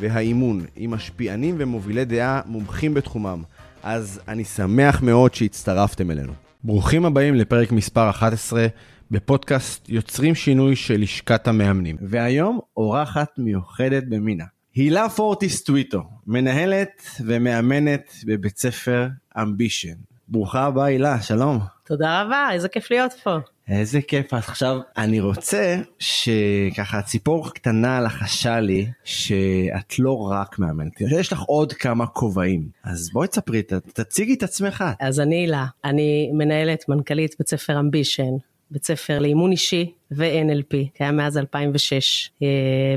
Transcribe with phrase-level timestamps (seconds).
[0.00, 3.42] והאימון, עם משפיענים ומובילי דעה מומחים בתחומם.
[3.82, 6.32] אז אני שמח מאוד שהצטרפתם אלינו.
[6.64, 8.66] ברוכים הבאים לפרק מספר 11
[9.10, 11.96] בפודקאסט יוצרים שינוי של לשכת המאמנים.
[12.00, 14.44] והיום אורחת מיוחדת במינה.
[14.74, 19.08] הילה פורטיס טוויטו, מנהלת ומאמנת בבית ספר
[19.42, 19.94] אמבישן.
[20.28, 21.58] ברוכה הבאה הילה, שלום.
[21.86, 23.36] תודה רבה, איזה כיף להיות פה.
[23.68, 24.34] איזה כיף.
[24.34, 31.72] עכשיו אני רוצה שככה ציפור קטנה לחשה לי שאת לא רק מאמנת, יש לך עוד
[31.72, 32.68] כמה כובעים.
[32.84, 34.84] אז בואי תספרי, תציגי את עצמך.
[35.00, 38.32] אז אני הילה, אני מנהלת, מנכ"לית בית ספר Ambition,
[38.70, 42.30] בית ספר לאימון אישי ו-NLP, קיים מאז 2006.
[42.42, 42.48] אה,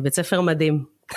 [0.04, 0.83] בית ספר מדהים.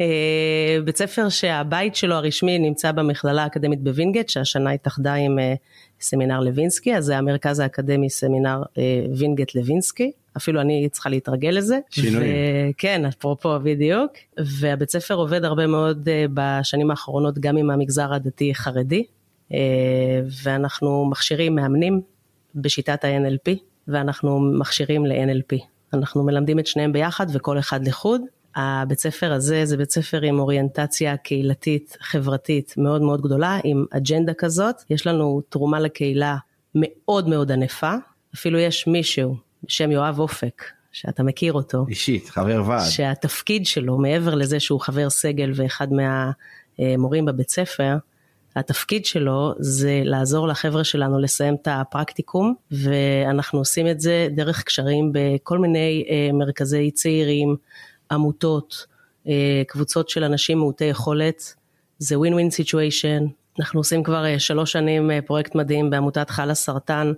[0.00, 5.54] אה, בית ספר שהבית שלו הרשמי נמצא במכללה האקדמית בווינגייט, שהשנה התאחדה עם אה,
[6.00, 10.12] סמינר לוינסקי, אז זה המרכז האקדמי סמינר אה, וינגייט לוינסקי.
[10.36, 11.78] אפילו אני צריכה להתרגל לזה.
[11.90, 12.32] שינויים.
[12.32, 14.12] ו- כן, אפרופו בדיוק.
[14.60, 19.04] והבית ספר עובד הרבה מאוד אה, בשנים האחרונות גם עם המגזר הדתי-חרדי,
[19.52, 19.58] אה,
[20.42, 22.00] ואנחנו מכשירים מאמנים
[22.54, 23.56] בשיטת ה-NLP,
[23.88, 25.58] ואנחנו מכשירים ל-NLP.
[25.94, 28.20] אנחנו מלמדים את שניהם ביחד וכל אחד לחוד.
[28.56, 34.34] הבית ספר הזה זה בית ספר עם אוריינטציה קהילתית חברתית מאוד מאוד גדולה, עם אג'נדה
[34.34, 34.74] כזאת.
[34.90, 36.36] יש לנו תרומה לקהילה
[36.74, 37.94] מאוד מאוד ענפה,
[38.34, 42.88] אפילו יש מישהו בשם יואב אופק, שאתה מכיר אותו, אישית, חבר ועד.
[42.90, 47.96] שהתפקיד שלו, מעבר לזה שהוא חבר סגל ואחד מהמורים בבית ספר,
[48.56, 55.10] התפקיד שלו זה לעזור לחבר'ה שלנו לסיים את הפרקטיקום, ואנחנו עושים את זה דרך קשרים
[55.12, 57.56] בכל מיני אה, מרכזי צעירים,
[58.10, 58.86] עמותות,
[59.28, 61.54] אה, קבוצות של אנשים מעוטי יכולת.
[61.98, 63.26] זה win win situation.
[63.58, 67.12] אנחנו עושים כבר אה, שלוש שנים אה, פרויקט מדהים בעמותת חלאסרטן,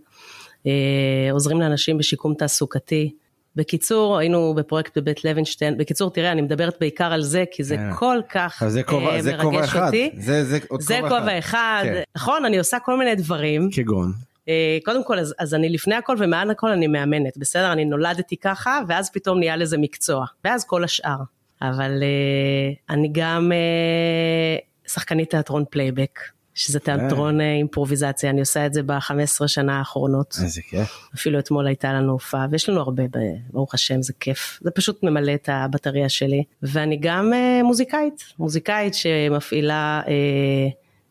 [1.33, 3.13] עוזרים לאנשים בשיקום תעסוקתי.
[3.57, 5.79] בקיצור, היינו בפרויקט בבית לוינשטיין.
[5.79, 7.95] בקיצור, תראה, אני מדברת בעיקר על זה, כי זה אה.
[7.95, 9.87] כל כך זה כובע, אה, זה כובע מרגש אחד.
[9.87, 10.11] אותי.
[10.19, 12.03] זה, זה עוד זה כובע כובע אחד, כן.
[12.17, 13.69] נכון, אני עושה כל מיני דברים.
[13.73, 14.13] כגון.
[14.49, 17.73] אה, קודם כל, אז, אז אני לפני הכל ומעל הכל אני מאמנת, בסדר?
[17.73, 21.19] אני נולדתי ככה, ואז פתאום נהיה לזה מקצוע, ואז כל השאר.
[21.63, 24.57] אבל אה, אני גם אה,
[24.89, 26.21] שחקנית תיאטרון פלייבק,
[26.55, 30.37] שזה תיאטרון אה, אימפרוביזציה, אני עושה את זה ב-15 שנה האחרונות.
[30.43, 31.09] איזה כיף.
[31.15, 33.03] אפילו אתמול הייתה לנו הופעה, ויש לנו הרבה,
[33.51, 34.59] ברוך השם, זה כיף.
[34.63, 36.45] זה פשוט ממלא את הבטריה שלי.
[36.63, 40.69] ואני גם אה, מוזיקאית, מוזיקאית שמפעילה אה,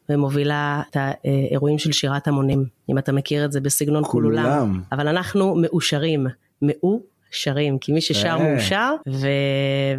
[0.10, 4.44] ומובילה את האירועים של שירת המונים, אם אתה מכיר את זה בסגנון כולם.
[4.44, 4.82] קולולם.
[4.92, 6.28] אבל אנחנו מאושרים,
[6.62, 8.38] מאושרים, כי מי ששר אה.
[8.38, 9.28] מאושר, ו...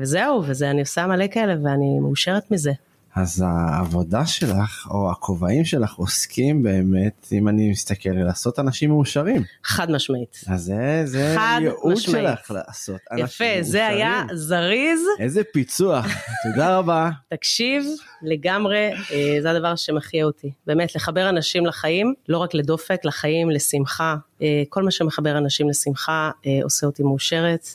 [0.01, 2.73] וזהו, וזה, אני עושה מלא כאלה, ואני מאושרת מזה.
[3.17, 9.43] אז העבודה שלך, או הכובעים שלך, עוסקים באמת, אם אני מסתכל, לעשות אנשים מאושרים.
[9.65, 10.41] חד משמעית.
[10.47, 11.97] אז זה, זה ייעוד.
[11.97, 13.63] שלך לעשות אנשים יפה, מאושרים.
[13.63, 15.01] זה היה זריז.
[15.19, 16.07] איזה פיצוח,
[16.43, 17.11] תודה רבה.
[17.29, 17.85] תקשיב,
[18.23, 20.53] לגמרי, אה, זה הדבר שמחיה אותי.
[20.67, 24.17] באמת, לחבר אנשים לחיים, לא רק לדופק, לחיים, לשמחה.
[24.43, 27.67] אה, כל מה שמחבר אנשים לשמחה אה, עושה אותי מאושרת.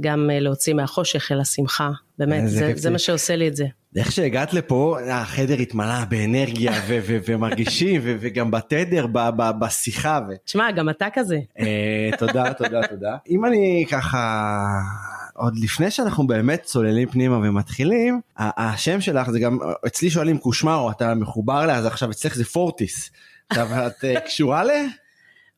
[0.00, 1.90] גם להוציא מהחושך אל השמחה.
[2.18, 2.90] באמת, זה זה.
[2.90, 3.66] מה שעושה לי את זה.
[3.96, 10.20] איך שהגעת לפה, החדר התמלא באנרגיה ו- ו- ומרגישים, ו- וגם בתדר, ב- ב- בשיחה.
[10.28, 11.38] ו- תשמע, גם אתה כזה.
[11.58, 13.16] אה, תודה, תודה, תודה.
[13.30, 14.58] אם אני ככה,
[15.34, 21.14] עוד לפני שאנחנו באמת צוללים פנימה ומתחילים, השם שלך זה גם, אצלי שואלים קושמרו, אתה
[21.14, 23.10] מחובר לה, אז עכשיו אצלך זה פורטיס.
[23.50, 24.70] עכשיו את אה, קשורה ל...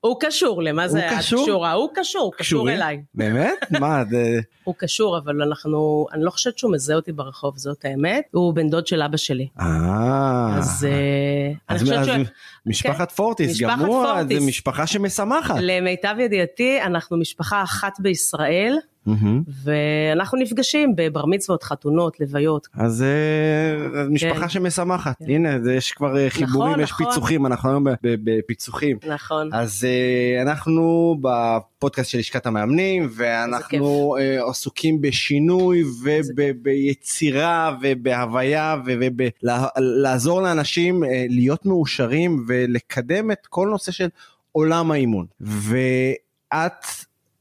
[0.01, 1.43] הוא קשור, למה זה קשור?
[1.43, 1.73] קשורה?
[1.73, 2.71] הוא קשור, קשור?
[2.71, 3.03] אליי.
[3.15, 3.55] באמת?
[3.81, 4.41] מה, זה...
[4.65, 8.25] הוא קשור, אבל אנחנו, אני לא חושבת שהוא מזהה אותי ברחוב, זאת האמת.
[8.31, 9.49] הוא בן דוד של אבא שלי.
[9.61, 10.59] אה.
[10.59, 12.31] אז אה, אני חושבת ש...
[12.67, 14.07] משפחת פורטיס, גם הוא.
[14.29, 15.55] זה משפחה שמשמחת.
[15.61, 18.79] למיטב ידיעתי, אנחנו משפחה אחת בישראל,
[19.09, 19.43] מהמם.
[19.65, 22.69] ואנחנו נפגשים בבר מצוות, חתונות, לוויות.
[22.75, 24.49] אז אה, אז משפחה כן.
[24.49, 25.17] שמשמחת.
[25.21, 27.07] הנה, זה- יש כבר אה, חיבורים, יש נכון.
[27.07, 28.99] פיצוחים, אנחנו היום בפיצוחים.
[29.09, 29.51] נכון.
[29.55, 34.17] אז אה, אנחנו בפודקאסט של לשכת המאמנים ואנחנו
[34.51, 44.09] עסוקים בשינוי וביצירה ובהוויה ולעזור לאנשים להיות מאושרים ולקדם את כל נושא של
[44.53, 45.27] עולם האימון.
[45.41, 46.85] ואת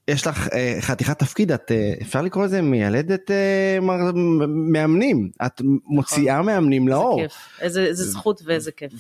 [0.07, 3.80] יש לך אה, חתיכת תפקיד, את אה, אפשר לקרוא לזה מיילדת אה,
[4.48, 6.45] מאמנים, את מוציאה נכון.
[6.45, 7.21] מאמנים לאור.
[7.21, 8.92] איזה כיף, איזה, איזה זכות ואיזה כיף.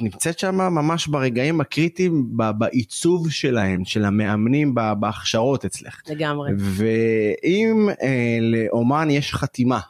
[0.00, 6.02] ונמצאת שם ממש ברגעים הקריטיים בעיצוב שלהם, של המאמנים בהכשרות אצלך.
[6.08, 6.50] לגמרי.
[6.58, 9.80] ואם אה, לאומן יש חתימה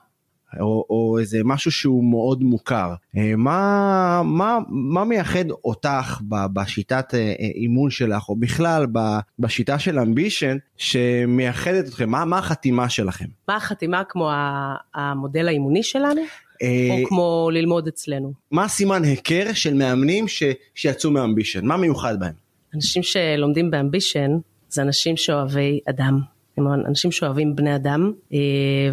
[0.61, 2.95] או, או איזה משהו שהוא מאוד מוכר.
[3.17, 6.21] אה, מה, מה, מה מייחד אותך
[6.53, 8.87] בשיטת אה, אימון שלך, או בכלל
[9.39, 12.11] בשיטה של אמבישן, שמייחדת אתכם?
[12.11, 13.27] מה, מה החתימה שלכם?
[13.49, 14.31] מה החתימה כמו
[14.95, 16.23] המודל האימוני שלנו?
[16.63, 18.33] אה, או כמו ללמוד אצלנו?
[18.51, 20.43] מה הסימן היכר של מאמנים ש,
[20.75, 21.67] שיצאו מ Ambition?
[21.67, 22.35] מה מיוחד בהם?
[22.75, 24.31] אנשים שלומדים ב Ambition
[24.69, 26.36] זה אנשים שאוהבי אדם.
[26.57, 28.39] הם אנשים שאוהבים בני אדם אה,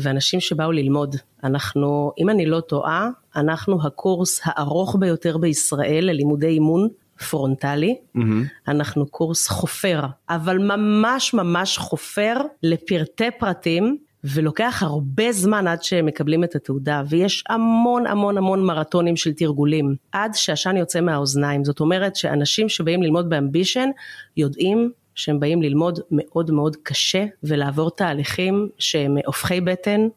[0.01, 1.15] ואנשים שבאו ללמוד.
[1.43, 6.87] אנחנו, אם אני לא טועה, אנחנו הקורס הארוך ביותר בישראל ללימודי אימון
[7.29, 7.95] פרונטלי.
[8.17, 8.21] Mm-hmm.
[8.67, 12.33] אנחנו קורס חופר, אבל ממש ממש חופר
[12.63, 13.97] לפרטי פרטים.
[14.23, 20.33] ולוקח הרבה זמן עד שמקבלים את התעודה ויש המון המון המון מרתונים של תרגולים עד
[20.33, 23.89] שהעשן יוצא מהאוזניים זאת אומרת שאנשים שבאים ללמוד ב Ambition
[24.37, 30.07] יודעים שהם באים ללמוד מאוד מאוד קשה ולעבור תהליכים שהם הופכי בטן,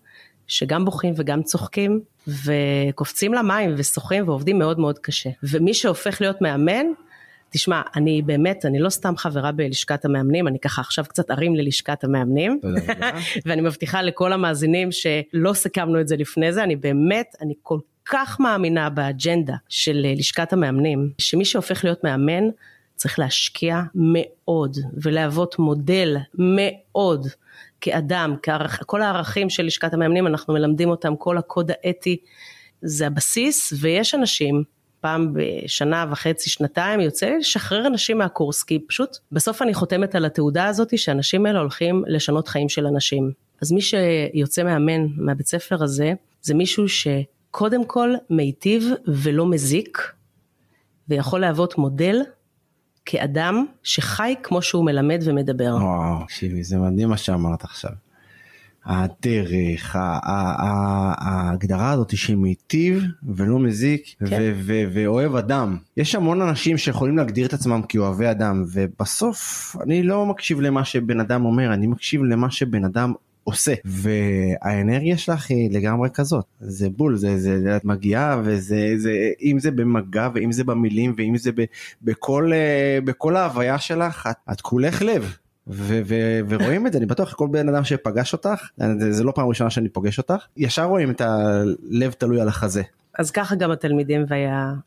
[0.47, 5.31] שגם בוכים וגם צוחקים וקופצים למים ושוחים ועובדים מאוד מאוד קשה.
[5.43, 6.87] ומי שהופך להיות מאמן,
[7.51, 12.05] תשמע, אני באמת, אני לא סתם חברה בלשכת המאמנים, אני ככה עכשיו קצת ארים ללשכת
[12.05, 12.61] המאמנים.
[13.47, 18.41] ואני מבטיחה לכל המאזינים שלא סיכמנו את זה לפני זה, אני באמת, אני כל כך
[18.41, 22.45] מאמינה באג'נדה של לשכת המאמנים, שמי שהופך להיות מאמן,
[22.97, 27.27] צריך להשקיע מאוד ולהוות מודל מאוד
[27.81, 28.83] כאדם, כערכ...
[28.87, 32.17] כל הערכים של לשכת המאמנים אנחנו מלמדים אותם, כל הקוד האתי
[32.83, 34.63] זה הבסיס ויש אנשים
[35.01, 40.25] פעם בשנה וחצי, שנתיים, יוצא לי לשחרר אנשים מהקורס, כי פשוט בסוף אני חותמת על
[40.25, 43.33] התעודה הזאת שאנשים האלה הולכים לשנות חיים של אנשים.
[43.63, 46.13] אז מי שיוצא מאמן מהבית ספר הזה,
[46.43, 50.13] זה מישהו שקודם כל מיטיב ולא מזיק,
[51.09, 52.21] ויכול להוות מודל
[53.07, 55.77] כאדם שחי כמו שהוא מלמד ומדבר.
[55.81, 57.91] וואו, תקשיבי, זה מדהים מה שאמרת עכשיו.
[58.87, 59.97] הדרך,
[61.19, 63.03] ההגדרה הזאת שמיטיב
[63.37, 64.53] ולא מזיק כן.
[64.93, 65.77] ואוהב אדם.
[65.97, 71.21] יש המון אנשים שיכולים להגדיר את עצמם כאוהבי אדם ובסוף אני לא מקשיב למה שבן
[71.21, 73.13] אדם אומר, אני מקשיב למה שבן אדם
[73.47, 73.75] עושה.
[73.85, 76.45] והאנרגיה שלך היא לגמרי כזאת.
[76.61, 81.37] זה בול זה זה את מגיעה וזה זה אם זה במגע ואם זה במילים ואם
[81.37, 81.65] זה ב,
[82.03, 85.37] בכל אה, בכל ההוויה שלך את, את כולך לב.
[85.69, 89.33] ו- ו- ורואים את זה אני בטוח כל בן אדם שפגש אותך זה, זה לא
[89.33, 92.83] פעם ראשונה שאני פוגש אותך ישר רואים את הלב תלוי על החזה
[93.19, 94.25] אז ככה גם התלמידים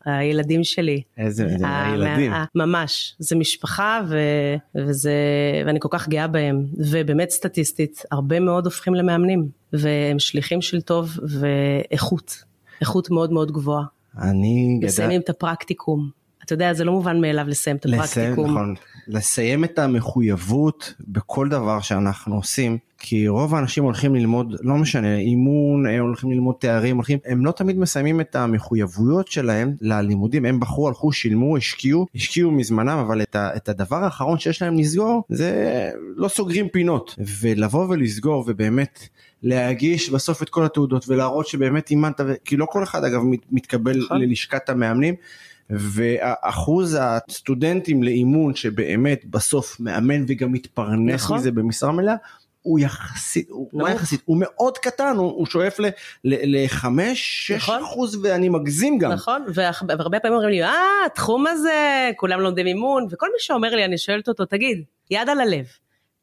[0.06, 1.02] והילדים שלי.
[1.18, 2.32] איזה הילדים.
[2.54, 4.18] ממש, זה משפחה ו,
[4.74, 5.14] וזה,
[5.66, 11.18] ואני כל כך גאה בהם, ובאמת סטטיסטית, הרבה מאוד הופכים למאמנים, והם שליחים של טוב
[11.28, 12.44] ואיכות,
[12.80, 13.84] איכות מאוד מאוד גבוהה.
[14.18, 14.86] אני גדל...
[14.86, 16.19] מסיימים את הפרקטיקום.
[16.52, 18.04] אתה יודע, זה לא מובן מאליו לסיים את הפרקטיקום.
[18.04, 18.74] לסיים, נכון.
[19.08, 25.86] לסיים את המחויבות בכל דבר שאנחנו עושים, כי רוב האנשים הולכים ללמוד, לא משנה, אימון,
[25.86, 30.88] הם הולכים ללמוד תארים, הולכים, הם לא תמיד מסיימים את המחויבויות שלהם ללימודים, הם בחרו,
[30.88, 35.90] הלכו, שילמו, השקיעו, השקיעו מזמנם, אבל את, ה, את הדבר האחרון שיש להם לסגור, זה
[36.16, 37.16] לא סוגרים פינות.
[37.40, 39.08] ולבוא ולסגור ובאמת...
[39.42, 43.20] להגיש בסוף את כל התעודות ולהראות שבאמת אימנת, כי לא כל אחד אגב
[43.50, 44.20] מתקבל נכון.
[44.20, 45.14] ללשכת המאמנים,
[45.70, 51.38] ואחוז הסטודנטים לאימון שבאמת בסוף מאמן וגם מתפרנס נכון.
[51.38, 52.14] מזה במשרה מלאה
[52.62, 55.80] הוא יחסית, הוא לא יחסית, הוא מאוד קטן, הוא, הוא שואף
[56.24, 57.82] לחמש, שש נכון.
[57.82, 59.12] אחוז ואני מגזים גם.
[59.12, 60.74] נכון, והרבה פעמים אומרים לי, אה,
[61.06, 65.40] התחום הזה, כולם לומדים אימון, וכל מי שאומר לי, אני שואלת אותו, תגיד, יד על
[65.40, 65.66] הלב,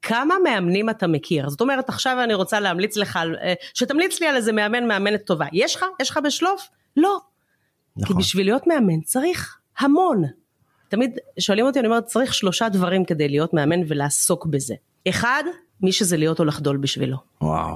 [0.01, 1.49] כמה מאמנים אתה מכיר?
[1.49, 5.45] זאת אומרת, עכשיו אני רוצה להמליץ לך, אה, שתמליץ לי על איזה מאמן, מאמנת טובה.
[5.53, 5.85] יש לך?
[6.01, 6.67] יש לך בשלוף?
[6.97, 7.17] לא.
[7.97, 8.07] נכון.
[8.07, 10.23] כי בשביל להיות מאמן צריך המון.
[10.89, 14.75] תמיד שואלים אותי, אני אומרת, צריך שלושה דברים כדי להיות מאמן ולעסוק בזה.
[15.09, 15.43] אחד,
[15.81, 17.17] מי שזה להיות או לחדול בשבילו.
[17.41, 17.75] וואו.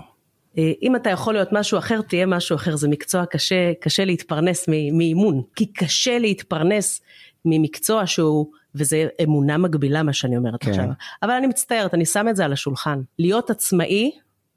[0.58, 2.76] אה, אם אתה יכול להיות משהו אחר, תהיה משהו אחר.
[2.76, 5.42] זה מקצוע קשה, קשה להתפרנס מאימון.
[5.56, 7.02] כי קשה להתפרנס
[7.46, 10.70] ממקצוע שהוא, וזה אמונה מגבילה מה שאני אומרת כן.
[10.70, 10.86] עכשיו.
[11.24, 13.02] אבל אני מצטערת, אני שם את זה על השולחן.
[13.20, 14.12] להיות עצמאי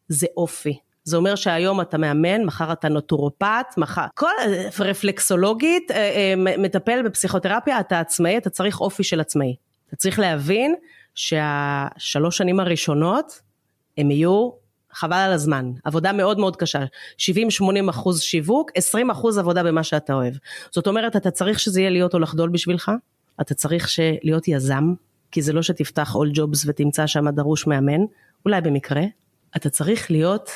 [0.08, 0.78] זה אופי.
[1.04, 4.32] זה אומר שהיום אתה מאמן, מחר אתה נוטורופט, מחר, כל
[4.80, 9.56] רפלקסולוגית, אה, אה, מטפל בפסיכותרפיה, אתה עצמאי, אתה צריך אופי של עצמאי.
[9.88, 10.74] אתה צריך להבין
[11.14, 13.40] שהשלוש שנים הראשונות
[13.98, 14.50] הם יהיו
[14.92, 16.84] חבל על הזמן, עבודה מאוד מאוד קשה,
[17.18, 20.34] 70-80 אחוז שיווק, 20 אחוז עבודה במה שאתה אוהב.
[20.70, 22.90] זאת אומרת, אתה צריך שזה יהיה להיות או לחדול בשבילך,
[23.40, 23.88] אתה צריך
[24.22, 24.94] להיות יזם,
[25.30, 28.00] כי זה לא שתפתח all jobs ותמצא שם דרוש מאמן,
[28.44, 29.02] אולי במקרה,
[29.56, 30.50] אתה צריך להיות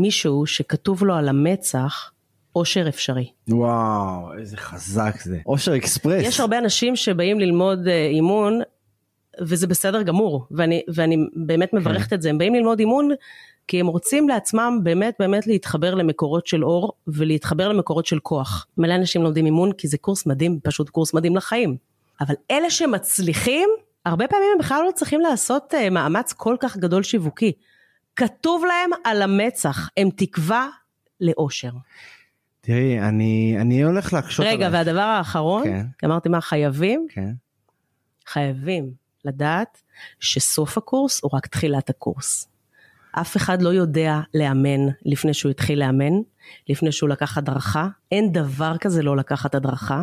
[0.00, 2.10] מישהו שכתוב לו על המצח
[2.56, 3.30] אושר אפשרי.
[3.48, 5.38] וואו, איזה חזק זה.
[5.46, 6.24] אושר אקספרס.
[6.26, 8.60] יש הרבה אנשים שבאים ללמוד אה, אימון,
[9.40, 12.16] וזה בסדר גמור, ואני, ואני באמת מברכת כן.
[12.16, 13.10] את זה, הם באים ללמוד אימון
[13.70, 18.66] כי הם רוצים לעצמם באמת באמת להתחבר למקורות של אור ולהתחבר למקורות של כוח.
[18.78, 21.76] מלא אנשים לומדים אימון כי זה קורס מדהים, פשוט קורס מדהים לחיים.
[22.20, 23.68] אבל אלה שמצליחים,
[24.06, 27.52] הרבה פעמים הם בכלל לא צריכים לעשות uh, מאמץ כל כך גדול שיווקי.
[28.20, 30.68] כתוב להם על המצח, הם תקווה
[31.20, 31.70] לאושר.
[32.60, 34.54] תראי, אני, אני הולך להקשות עליך.
[34.54, 34.78] רגע, עליך.
[34.78, 35.86] והדבר האחרון, כן.
[36.04, 37.06] אמרתי מה, חייבים?
[37.10, 37.30] כן.
[38.26, 38.90] חייבים
[39.24, 39.82] לדעת
[40.20, 42.48] שסוף הקורס הוא רק תחילת הקורס.
[43.12, 46.12] אף אחד לא יודע לאמן לפני שהוא התחיל לאמן,
[46.68, 47.88] לפני שהוא לקח הדרכה.
[48.12, 50.02] אין דבר כזה לא לקחת הדרכה.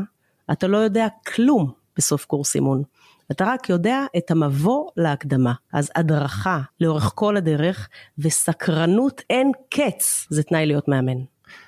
[0.52, 2.84] אתה לא יודע כלום בסוף קורס אימון.
[3.32, 5.54] אתה רק יודע את המבוא להקדמה.
[5.74, 11.18] אז הדרכה לאורך כל הדרך וסקרנות אין קץ זה תנאי להיות מאמן.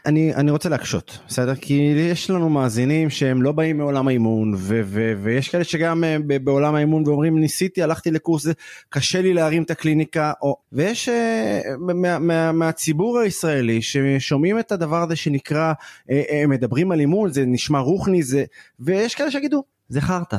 [0.05, 1.55] אני, אני רוצה להקשות, בסדר?
[1.55, 1.73] כי
[2.11, 6.75] יש לנו מאזינים שהם לא באים מעולם האימון, ו, ו, ויש כאלה שגם אה, בעולם
[6.75, 8.47] האימון ואומרים ניסיתי, הלכתי לקורס,
[8.89, 10.55] קשה לי להרים את הקליניקה, או...
[10.71, 11.11] ויש uh,
[11.79, 17.45] מה, מה, מהציבור הישראלי ששומעים את הדבר הזה שנקרא, uh, uh, מדברים על אימון, זה
[17.45, 18.43] נשמע רוחני, זה...
[18.79, 20.37] ויש כאלה שיגידו, זה חרטא.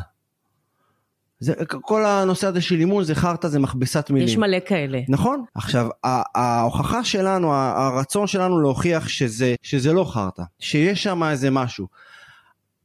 [1.40, 4.28] זה, כל הנושא הזה של אימון זה חרטא זה מכבסת מילים.
[4.28, 5.00] יש מלא כאלה.
[5.09, 5.44] נכון.
[5.54, 5.88] עכשיו
[6.35, 11.87] ההוכחה שלנו הרצון שלנו להוכיח שזה שזה לא חרטא שיש שם איזה משהו.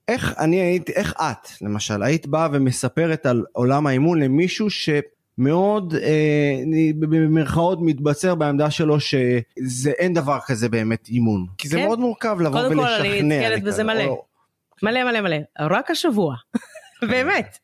[0.08, 6.56] איך אני הייתי איך את למשל היית באה ומספרת על עולם האימון למישהו שמאוד אה,
[7.00, 11.86] במרכאות מתבצר בעמדה שלו שזה אין דבר כזה באמת אימון כי זה כן?
[11.86, 12.76] מאוד מורכב לבוא ולשכנע.
[12.76, 14.04] קודם כל אני נתקלת בזה מלא.
[14.04, 14.26] או...
[14.84, 16.36] מלא מלא מלא רק השבוע
[17.12, 17.58] באמת.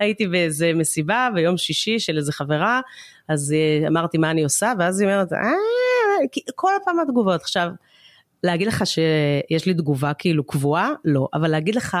[0.00, 2.80] הייתי באיזה מסיבה ביום שישי של איזה חברה,
[3.28, 5.38] אז אה, אמרתי מה אני עושה, ואז היא אומרת, אה,
[6.54, 7.40] כל פעם התגובות.
[7.40, 7.70] עכשיו,
[8.42, 10.90] להגיד לך שיש לי תגובה כאילו קבועה?
[11.04, 11.96] לא, אבל להגיד לך,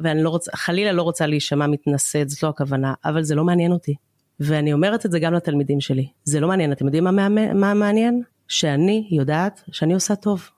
[0.00, 3.72] ואני לא רוצה, חלילה לא רוצה להישמע מתנשאת, זאת לא הכוונה, אבל זה לא מעניין
[3.72, 3.94] אותי.
[4.40, 8.22] ואני אומרת את זה גם לתלמידים שלי, זה לא מעניין, אתם יודעים מה, מה מעניין?
[8.48, 10.50] שאני יודעת שאני עושה טוב.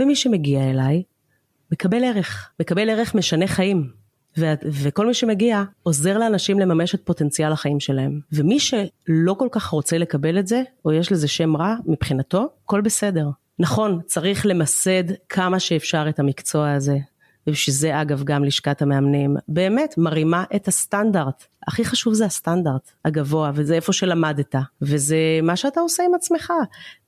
[0.00, 1.02] ומי שמגיע אליי,
[1.72, 4.01] מקבל ערך, מקבל ערך משנה חיים.
[4.38, 8.20] ו- וכל מי שמגיע עוזר לאנשים לממש את פוטנציאל החיים שלהם.
[8.32, 12.80] ומי שלא כל כך רוצה לקבל את זה, או יש לזה שם רע מבחינתו, הכל
[12.80, 13.28] בסדר.
[13.58, 16.96] נכון, צריך למסד כמה שאפשר את המקצוע הזה,
[17.46, 21.44] ובשביל זה אגב גם לשכת המאמנים באמת מרימה את הסטנדרט.
[21.68, 26.52] הכי חשוב זה הסטנדרט הגבוה וזה איפה שלמדת וזה מה שאתה עושה עם עצמך.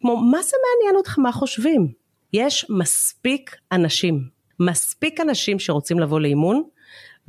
[0.01, 1.89] כמו מה זה מעניין אותך מה חושבים?
[2.33, 4.29] יש מספיק אנשים,
[4.61, 6.63] מספיק אנשים שרוצים לבוא לאימון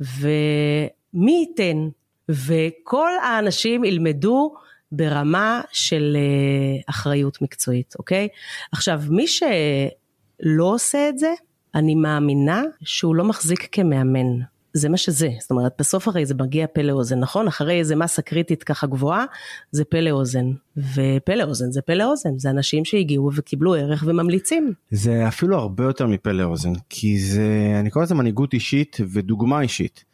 [0.00, 1.88] ומי ייתן
[2.28, 4.54] וכל האנשים ילמדו
[4.92, 8.28] ברמה של אה, אחריות מקצועית, אוקיי?
[8.72, 11.32] עכשיו, מי שלא עושה את זה,
[11.74, 14.55] אני מאמינה שהוא לא מחזיק כמאמן.
[14.76, 17.46] זה מה שזה, זאת אומרת בסוף הרי זה מגיע פה לאוזן, נכון?
[17.46, 19.24] אחרי איזה מסה קריטית ככה גבוהה,
[19.70, 20.46] זה פה לאוזן.
[20.76, 24.72] ופה לאוזן זה פה לאוזן, זה אנשים שהגיעו וקיבלו ערך וממליצים.
[24.90, 30.04] זה אפילו הרבה יותר מפה לאוזן, כי זה, אני קורא לזה מנהיגות אישית ודוגמה אישית.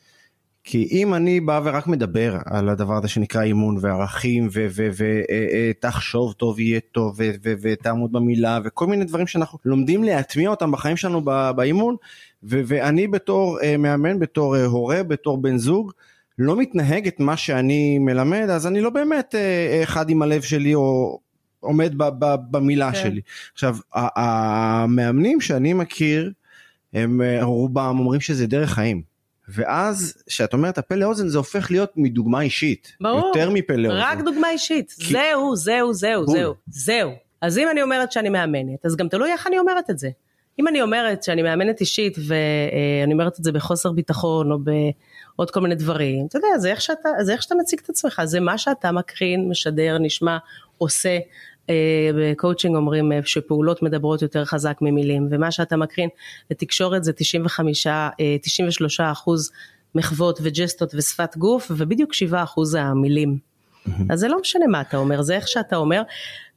[0.64, 4.48] כי אם אני בא ורק מדבר על הדבר הזה שנקרא אימון וערכים
[5.78, 10.72] ותחשוב אה, אה, טוב יהיה טוב ותעמוד במילה וכל מיני דברים שאנחנו לומדים להטמיע אותם
[10.72, 11.22] בחיים שלנו
[11.56, 11.96] באימון
[12.42, 15.92] ואני בתור אה, מאמן, בתור הורה, בתור בן זוג
[16.38, 19.34] לא מתנהג את מה שאני מלמד אז אני לא באמת
[19.82, 21.18] אחד עם הלב שלי או
[21.60, 21.94] עומד
[22.50, 22.98] במילה כן.
[22.98, 23.20] שלי.
[23.52, 26.32] עכשיו המאמנים שאני מכיר
[26.92, 29.11] הם רובם אומרים שזה דרך חיים.
[29.52, 32.92] ואז כשאת אומרת הפה לאוזן זה הופך להיות מדוגמה אישית.
[33.00, 33.26] ברור.
[33.26, 33.98] יותר מפה לאוזן.
[33.98, 34.94] רק דוגמה אישית.
[34.98, 35.12] כי...
[35.12, 36.36] זהו, זהו, זהו, בול.
[36.36, 37.10] זהו, זהו.
[37.40, 40.08] אז אם אני אומרת שאני מאמנת, אז גם תלוי איך אני אומרת את זה.
[40.60, 45.60] אם אני אומרת שאני מאמנת אישית ואני אומרת את זה בחוסר ביטחון או בעוד כל
[45.60, 48.58] מיני דברים, אתה יודע, זה איך שאתה, זה איך שאתה מציג את עצמך, זה מה
[48.58, 50.38] שאתה מקרין, משדר, נשמע,
[50.78, 51.18] עושה.
[51.70, 56.08] אה, בקואוצ'ינג אומרים אה, שפעולות מדברות יותר חזק ממילים ומה שאתה מקרין
[56.50, 57.86] לתקשורת זה 95,
[58.42, 59.50] 93 אה, אחוז
[59.94, 63.38] מחוות וג'סטות ושפת גוף ובדיוק 7 אחוז המילים.
[64.10, 66.02] אז זה לא משנה מה אתה אומר, זה איך שאתה אומר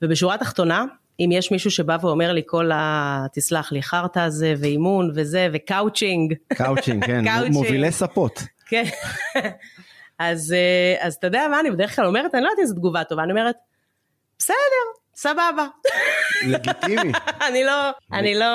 [0.01, 0.85] ובשורה התחתונה
[1.19, 3.25] אם יש מישהו שבא ואומר לי כל ה...
[3.33, 6.33] תסלח לי, חרטא הזה ואימון וזה ו coaching.
[6.53, 8.43] coaching, כן, מובילי ספות.
[8.65, 8.83] כן,
[10.19, 10.55] אז,
[10.99, 13.31] אז אתה יודע מה אני בדרך כלל אומרת, אני לא יודעת איזה תגובה טובה, אני
[13.31, 13.55] אומרת,
[14.39, 15.67] בסדר, סבבה.
[16.47, 17.11] לגיטימי.
[17.47, 18.45] אני לא, אני לא...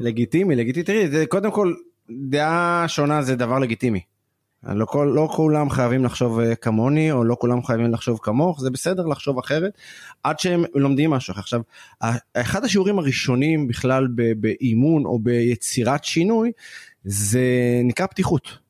[0.00, 1.74] לגיטימי, לגיטימי, תראי, קודם כל,
[2.10, 4.00] דעה שונה זה דבר לגיטימי.
[4.62, 8.70] לא, כל, לא כולם חייבים לחשוב אה, כמוני, או לא כולם חייבים לחשוב כמוך, זה
[8.70, 9.72] בסדר לחשוב אחרת,
[10.22, 11.34] עד שהם לומדים משהו.
[11.36, 11.60] עכשיו,
[12.34, 16.52] אחד השיעורים הראשונים בכלל באימון או ביצירת שינוי,
[17.04, 17.40] זה
[17.84, 18.61] נקרא פתיחות.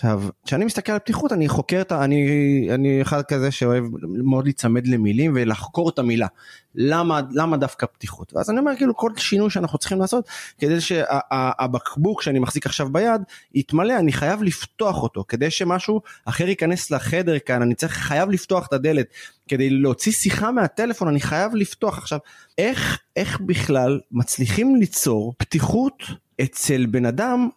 [0.00, 2.04] עכשיו, כשאני מסתכל על פתיחות, אני חוקר את ה...
[2.04, 6.26] אני, אני אחד כזה שאוהב מאוד להיצמד למילים ולחקור את המילה.
[6.74, 8.32] למה, למה דווקא פתיחות?
[8.34, 10.28] ואז אני אומר, כאילו, כל שינוי שאנחנו צריכים לעשות,
[10.58, 13.22] כדי שהבקבוק שאני מחזיק עכשיו ביד,
[13.54, 18.66] יתמלא, אני חייב לפתוח אותו, כדי שמשהו אחר ייכנס לחדר כאן, אני צריך, חייב לפתוח
[18.66, 19.06] את הדלת.
[19.48, 21.98] כדי להוציא שיחה מהטלפון, אני חייב לפתוח.
[21.98, 22.18] עכשיו,
[22.58, 26.02] איך, איך בכלל מצליחים ליצור פתיחות
[26.40, 27.48] אצל בן אדם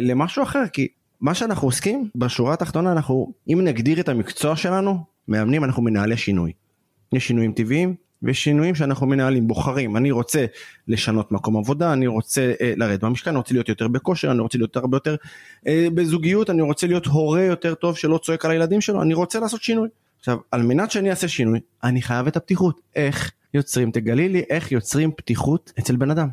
[0.00, 0.62] למשהו אחר?
[0.72, 0.88] כי
[1.20, 6.52] מה שאנחנו עוסקים בשורה התחתונה אנחנו אם נגדיר את המקצוע שלנו מאמנים אנחנו מנהלי שינוי.
[7.12, 10.46] יש שינויים טבעיים ויש שינויים שאנחנו מנהלים בוחרים אני רוצה
[10.88, 14.58] לשנות מקום עבודה אני רוצה אה, לרדת במשכן אני רוצה להיות יותר בכושר אני רוצה
[14.58, 15.16] להיות הרבה יותר
[15.66, 19.40] אה, בזוגיות אני רוצה להיות הורה יותר טוב שלא צועק על הילדים שלו אני רוצה
[19.40, 19.88] לעשות שינוי.
[20.18, 24.72] עכשיו על מנת שאני אעשה שינוי אני חייב את הפתיחות איך יוצרים תגלי לי איך
[24.72, 26.28] יוצרים פתיחות אצל בן אדם.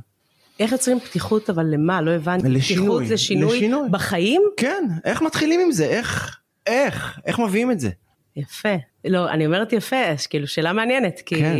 [0.60, 2.02] איך יוצרים פתיחות אבל למה?
[2.02, 2.50] לא הבנתי.
[2.50, 2.86] לשינוי.
[2.88, 4.42] פתיחות לשינוי, לשינוי בחיים?
[4.58, 5.86] כן, איך מתחילים עם זה?
[5.86, 6.40] איך?
[6.68, 7.20] איך?
[7.26, 7.90] איך מביאים את זה?
[8.36, 8.76] יפה.
[9.06, 9.96] לא, אני אומרת יפה,
[10.30, 11.56] כאילו שאלה מעניינת, כי כן.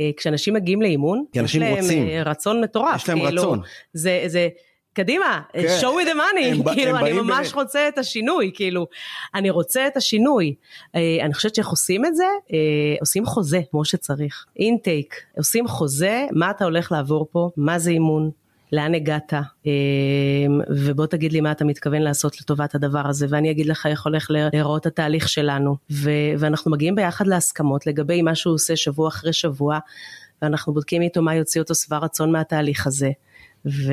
[0.00, 2.06] אה, כשאנשים מגיעים לאימון, כי אנשים רוצים.
[2.08, 3.02] יש להם רצון מטורף.
[3.02, 3.60] יש להם כאילו, רצון.
[3.92, 4.48] זה, זה,
[4.92, 5.78] קדימה, כן.
[5.80, 7.54] show me the money, הם, כאילו הם אני ממש ב...
[7.54, 8.86] רוצה את השינוי, כאילו,
[9.34, 10.54] אני רוצה את השינוי.
[10.94, 12.58] אה, אני חושבת שאיך עושים את זה, אה,
[13.00, 18.30] עושים חוזה כמו שצריך, אינטייק, עושים חוזה, מה אתה הולך לעבור פה, מה זה אימון,
[18.72, 19.32] לאן הגעת,
[19.66, 19.70] אה,
[20.68, 24.30] ובוא תגיד לי מה אתה מתכוון לעשות לטובת הדבר הזה, ואני אגיד לך איך הולך
[24.30, 29.78] להיראות התהליך שלנו, ו- ואנחנו מגיעים ביחד להסכמות לגבי מה שהוא עושה שבוע אחרי שבוע,
[30.42, 33.10] ואנחנו בודקים איתו מה יוציא אותו שבע רצון מהתהליך הזה.
[33.66, 33.92] ו...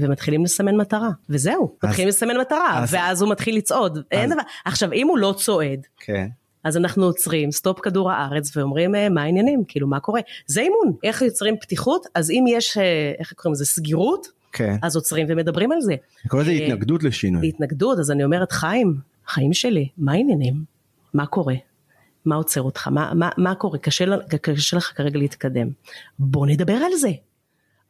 [0.00, 4.30] ומתחילים לסמן מטרה, וזהו, אז, מתחילים לסמן מטרה, אז, ואז הוא מתחיל לצעוד, אז, אין
[4.30, 6.26] דבר, עכשיו אם הוא לא צועד, כן.
[6.64, 10.96] אז אנחנו עוצרים, סטופ כדור הארץ, ואומרים אה, מה העניינים, כאילו מה קורה, זה אימון,
[11.04, 14.76] איך יוצרים פתיחות, אז אם יש, אה, איך קוראים לזה, סגירות, כן.
[14.82, 15.92] אז עוצרים ומדברים על זה.
[15.92, 17.48] אני קורא לזה אה, התנגדות לשינוי.
[17.48, 20.64] התנגדות, אז אני אומרת, חיים, חיים שלי, מה העניינים?
[21.14, 21.54] מה קורה?
[22.24, 22.88] מה עוצר אותך?
[22.88, 23.78] מה, מה, מה קורה?
[23.78, 24.04] קשה,
[24.42, 25.68] קשה לך כרגע להתקדם.
[26.18, 27.10] בוא נדבר על זה.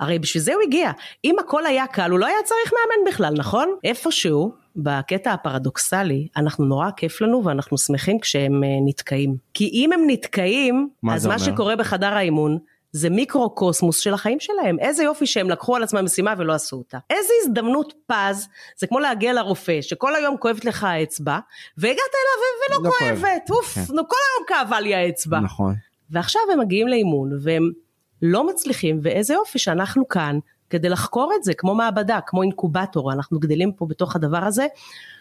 [0.01, 0.91] הרי בשביל זה הוא הגיע.
[1.25, 3.75] אם הכל היה קל, הוא לא היה צריך מאמן בכלל, נכון?
[3.85, 9.37] איפשהו, בקטע הפרדוקסלי, אנחנו נורא כיף לנו ואנחנו שמחים כשהם אה, נתקעים.
[9.55, 11.45] כי אם הם נתקעים, מה אז מה אומר?
[11.45, 12.59] שקורה בחדר האימון,
[12.93, 14.79] זה מיקרו-קוסמוס של החיים שלהם.
[14.79, 16.99] איזה יופי שהם לקחו על עצמם משימה ולא עשו אותה.
[17.11, 21.39] איזה הזדמנות פז, זה כמו להגיע לרופא, שכל היום כואבת לך האצבע,
[21.79, 23.83] והגעת אליו ולא לא כואבת, אוף, כן.
[23.87, 25.41] כל היום כאבה לי האצבע.
[25.41, 25.75] נכון.
[26.11, 27.71] ועכשיו הם מגיעים לאימון, והם
[28.23, 30.39] לא מצליחים, ואיזה יופי שאנחנו כאן
[30.71, 34.67] כדי לחקור את זה, כמו מעבדה, כמו אינקובטור, אנחנו גדלים פה בתוך הדבר הזה,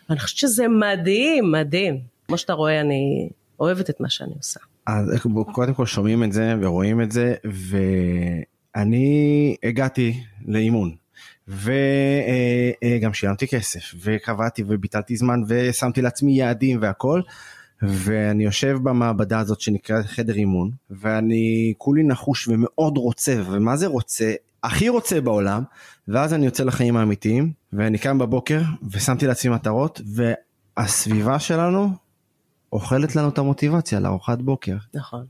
[0.09, 1.99] ואני חושבת שזה מדהים, מדהים.
[2.27, 4.59] כמו שאתה רואה, אני אוהבת את מה שאני עושה.
[4.87, 5.05] אז
[5.51, 7.35] קודם כל שומעים את זה ורואים את זה,
[8.75, 10.95] ואני הגעתי לאימון.
[11.47, 11.71] וגם
[12.83, 17.21] אה, אה, שילמתי כסף וקבעתי וביטלתי זמן ושמתי לעצמי יעדים והכל
[17.81, 24.33] ואני יושב במעבדה הזאת שנקראת חדר אימון ואני כולי נחוש ומאוד רוצה ומה זה רוצה
[24.63, 25.63] הכי רוצה בעולם
[26.07, 30.01] ואז אני יוצא לחיים האמיתיים ואני קם בבוקר ושמתי לעצמי מטרות
[30.77, 31.89] והסביבה שלנו
[32.73, 34.77] אוכלת לנו את המוטיבציה לארוחת בוקר.
[34.93, 35.25] נכון.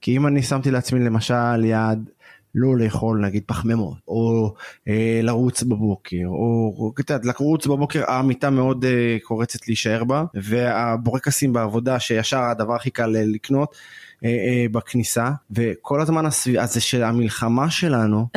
[0.00, 2.10] כי אם אני שמתי לעצמי למשל יעד
[2.56, 4.54] לא לאכול נגיד פחמימות או
[4.88, 11.52] אה, לרוץ בבוקר או את יודעת לרוץ בבוקר המיטה מאוד אה, קורצת להישאר בה והבורקסים
[11.52, 13.76] בעבודה שישר הדבר הכי קל אה, לקנות
[14.24, 18.26] אה, אה, בכניסה וכל הזמן הסביבה הזה של המלחמה שלנו.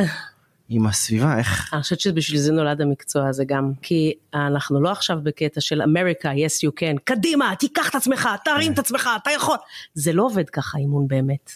[0.72, 1.74] עם הסביבה, איך...
[1.74, 6.32] אני חושבת שבשביל זה נולד המקצוע הזה גם, כי אנחנו לא עכשיו בקטע של אמריקה,
[6.32, 9.56] yes you can, קדימה, תיקח את עצמך, תרים את עצמך, אתה יכול.
[9.94, 11.52] זה לא עובד ככה אימון באמת.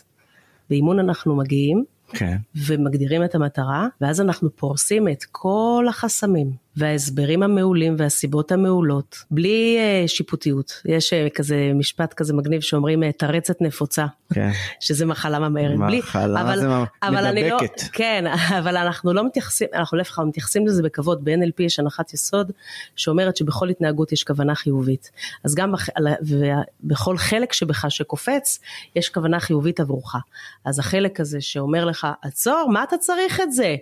[0.70, 2.36] באימון אנחנו מגיעים, כן.
[2.66, 6.63] ומגדירים את המטרה, ואז אנחנו פורסים את כל החסמים.
[6.76, 10.82] וההסברים המעולים והסיבות המעולות, בלי uh, שיפוטיות.
[10.84, 14.50] יש uh, כזה משפט כזה מגניב שאומרים uh, תרצת נפוצה, כן.
[14.80, 15.78] שזה מחלה ממארת.
[15.78, 16.00] מחלה, בלי,
[16.40, 16.66] אבל, זה
[17.02, 17.82] אבל לא- מדבקת.
[17.82, 18.24] לא, כן,
[18.58, 22.52] אבל אנחנו לא מתייחסים, אנחנו להפך מתייחסים לזה בכבוד, ב-NLP יש הנחת יסוד
[22.96, 25.10] שאומרת שבכל התנהגות יש כוונה חיובית.
[25.44, 25.88] אז גם בח,
[26.80, 28.58] בכל חלק שבך שקופץ,
[28.96, 30.14] יש כוונה חיובית עבורך.
[30.64, 33.76] אז החלק הזה שאומר לך, עצור, מה אתה צריך את זה?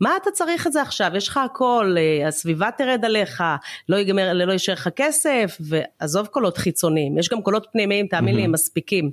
[0.00, 1.10] מה אתה צריך את זה עכשיו?
[1.16, 3.42] יש לך הכל, אה, הסביבה תרד עליך,
[3.88, 8.42] לא ייגמר, לא יישאר לך כסף, ועזוב קולות חיצוניים, יש גם קולות פנימיים, תאמין לי,
[8.42, 9.10] הם מספיקים.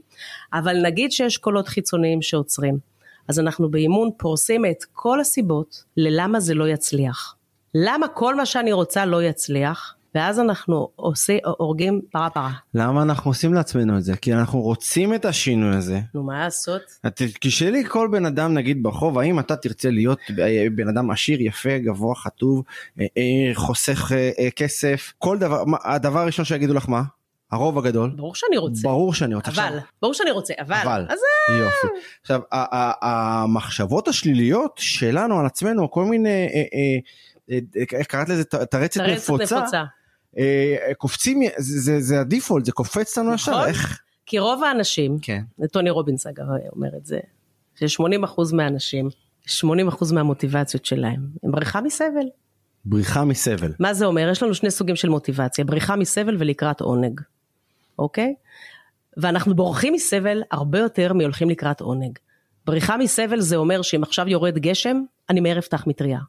[0.53, 2.77] אבל נגיד שיש קולות חיצוניים שעוצרים.
[3.27, 7.35] אז אנחנו באימון פורסים את כל הסיבות ללמה זה לא יצליח.
[7.75, 12.52] למה כל מה שאני רוצה לא יצליח, ואז אנחנו עושים, הורגים פרה פרה.
[12.74, 14.17] למה אנחנו עושים לעצמנו את זה?
[14.17, 16.00] כי אנחנו רוצים את השינוי הזה.
[16.13, 16.82] נו, מה לעשות?
[17.41, 21.78] תשאלי כל בן אדם נגיד ברחוב, האם אתה תרצה להיות אה, בן אדם עשיר, יפה,
[21.78, 22.63] גבוה, חטוב,
[23.00, 24.12] אה, אה, חוסך
[24.56, 27.02] כסף, כל דבר, הדבר הראשון שיגידו לך מה?
[27.52, 28.13] הרוב הגדול.
[28.15, 28.82] ברור שאני רוצה.
[28.84, 29.52] ברור שאני רוצה.
[29.52, 30.76] אבל, עכשיו, ברור שאני רוצה, אבל.
[30.84, 31.06] אבל.
[31.10, 31.19] אז
[31.60, 31.88] יופי.
[32.21, 32.41] עכשיו,
[33.02, 36.47] המחשבות השליליות שלנו על עצמנו, כל מיני,
[37.93, 38.43] איך קראת לזה?
[38.43, 39.84] ט- טרצת תרצת נפוצה.
[40.37, 43.67] אה, קופצים, זה- זה זה הדיפולט, זה קופץ לנו ישר, נכון.
[43.67, 44.01] איך?
[44.25, 45.41] כי רוב האנשים, כן.
[45.71, 47.19] טוני רובינס אגב אומר את זה,
[47.75, 49.09] ש-80% מהאנשים,
[49.47, 52.25] 80% מהמוטיבציות שלהם, הם בריחה מסבל.
[52.85, 53.71] בריחה מסבל.
[53.79, 54.29] מה זה אומר?
[54.31, 57.21] יש לנו שני סוגים של מוטיבציה, בריחה מסבל ולקראת עונג,
[57.99, 58.33] אוקיי?
[59.17, 62.17] ואנחנו בורחים מסבל הרבה יותר מהולכים לקראת עונג.
[62.65, 66.19] בריחה מסבל זה אומר שאם עכשיו יורד גשם, אני מהר אפתח מטריה.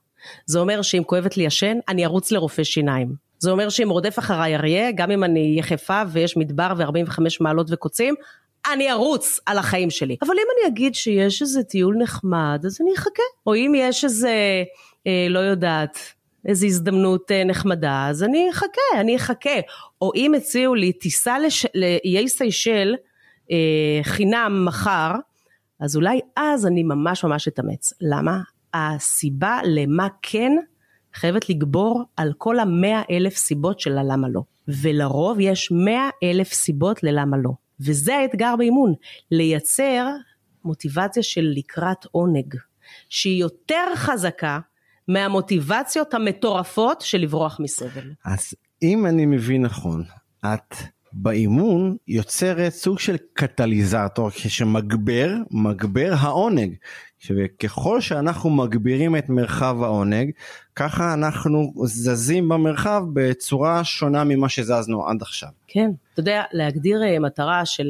[0.46, 3.14] זה אומר שאם כואבת לי השן, אני ארוץ לרופא שיניים.
[3.42, 8.14] זה אומר שאם רודף אחריי אריה, גם אם אני יחפה ויש מדבר ו-45 מעלות וקוצים,
[8.72, 10.16] אני ארוץ על החיים שלי.
[10.22, 13.22] אבל אם אני אגיד שיש איזה טיול נחמד, אז אני אחכה.
[13.46, 14.64] או אם יש איזה,
[15.06, 15.98] אה, לא יודעת,
[16.48, 19.60] איזו הזדמנות אה, נחמדה, אז אני אחכה, אני אחכה.
[20.02, 21.66] או אם הציעו לי טיסה לש...
[21.74, 22.94] לאיי סיישל
[23.50, 25.12] אה, חינם מחר,
[25.80, 27.92] אז אולי אז אני ממש ממש אתאמץ.
[28.00, 28.40] למה?
[28.74, 30.52] הסיבה למה כן
[31.14, 34.42] חייבת לגבור על כל המאה אלף סיבות של הלמה לא.
[34.68, 37.50] ולרוב יש מאה אלף סיבות ללמה לא.
[37.80, 38.94] וזה האתגר באימון,
[39.30, 40.08] לייצר
[40.64, 42.54] מוטיבציה של לקראת עונג,
[43.08, 44.58] שהיא יותר חזקה
[45.08, 48.12] מהמוטיבציות המטורפות של לברוח מסבל.
[48.24, 50.04] אז אם אני מבין נכון,
[50.44, 50.74] את
[51.12, 56.74] באימון יוצרת סוג של קטליזטור שמגבר, מגבר העונג.
[57.30, 60.30] וככל שאנחנו מגבירים את מרחב העונג,
[60.76, 65.48] ככה אנחנו זזים במרחב בצורה שונה ממה שזזנו עד עכשיו.
[65.68, 67.88] כן, אתה יודע, להגדיר אה, מטרה של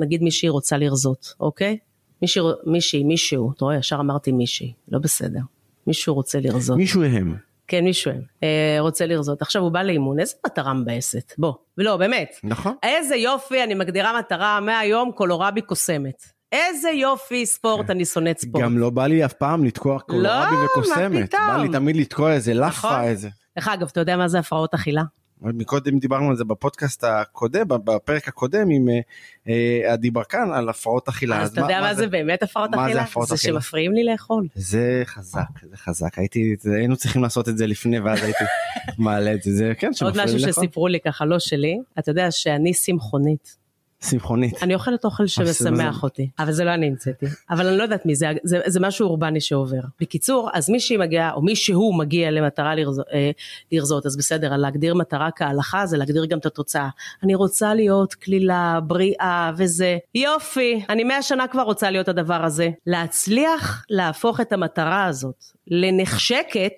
[0.00, 1.78] נגיד מישהי רוצה לרזות, אוקיי?
[2.22, 5.40] מישהי, מישהי, מישהו, אתה רואה, ישר אמרתי מישהי, לא בסדר.
[5.86, 6.76] מישהו רוצה לרזות.
[6.76, 7.36] מישהו הם.
[7.66, 9.42] כן, מישהו אה, רוצה לרזות.
[9.42, 11.32] עכשיו הוא בא לאימון, איזה מטרה מבאסת?
[11.38, 12.40] בוא, ולא, באמת.
[12.44, 12.74] נכון.
[12.82, 16.22] איזה יופי, אני מגדירה מטרה, מהיום קולורבי קוסמת.
[16.52, 18.64] איזה יופי ספורט, אני שונאת ספורט.
[18.64, 21.28] גם לא בא לי אף פעם לתקוע קולרבי מה וקוסמת.
[21.28, 21.40] פתאום?
[21.48, 23.00] בא לי תמיד לתקוע איזה לאפה נכון.
[23.04, 23.28] איזה.
[23.56, 25.02] דרך אגב, אתה יודע מה זה הפרעות אכילה?
[25.44, 29.00] מקודם דיברנו על זה בפודקאסט הקודם, בפרק הקודם עם אה,
[29.48, 31.40] אה, עדי ברקן על הפרעות אכילה.
[31.42, 33.02] אז אתה יודע מה זה באמת הפרעות מה זה אכילה?
[33.02, 33.60] הפרעות זה אכילה?
[33.60, 34.46] שמפריעים לי לאכול.
[34.54, 36.18] זה חזק, זה חזק.
[36.18, 38.44] הייתי, זה- היינו צריכים לעשות את זה לפני ואז הייתי
[38.98, 39.52] מעלה את זה.
[39.52, 40.62] זה כן, עוד שמפריע משהו לי לאכול.
[40.64, 43.61] שסיפרו לי ככה, לא שלי, אתה יודע שאני צמחונית.
[44.02, 44.62] צמחונית.
[44.62, 47.26] אני אוכלת אוכל שמשמח אותי, אבל זה לא אני המצאתי.
[47.50, 49.80] אבל אני לא יודעת מי זה, זה, זה משהו אורבני שעובר.
[50.00, 53.30] בקיצור, אז מישהי מגיעה, או מישהו מגיע למטרה לרזות, אה,
[53.72, 56.88] לרזות, אז בסדר, להגדיר מטרה כהלכה זה להגדיר גם את התוצאה.
[57.22, 59.98] אני רוצה להיות קלילה, בריאה וזה.
[60.14, 62.70] יופי, אני מאה שנה כבר רוצה להיות הדבר הזה.
[62.86, 66.72] להצליח להפוך את המטרה הזאת לנחשקת,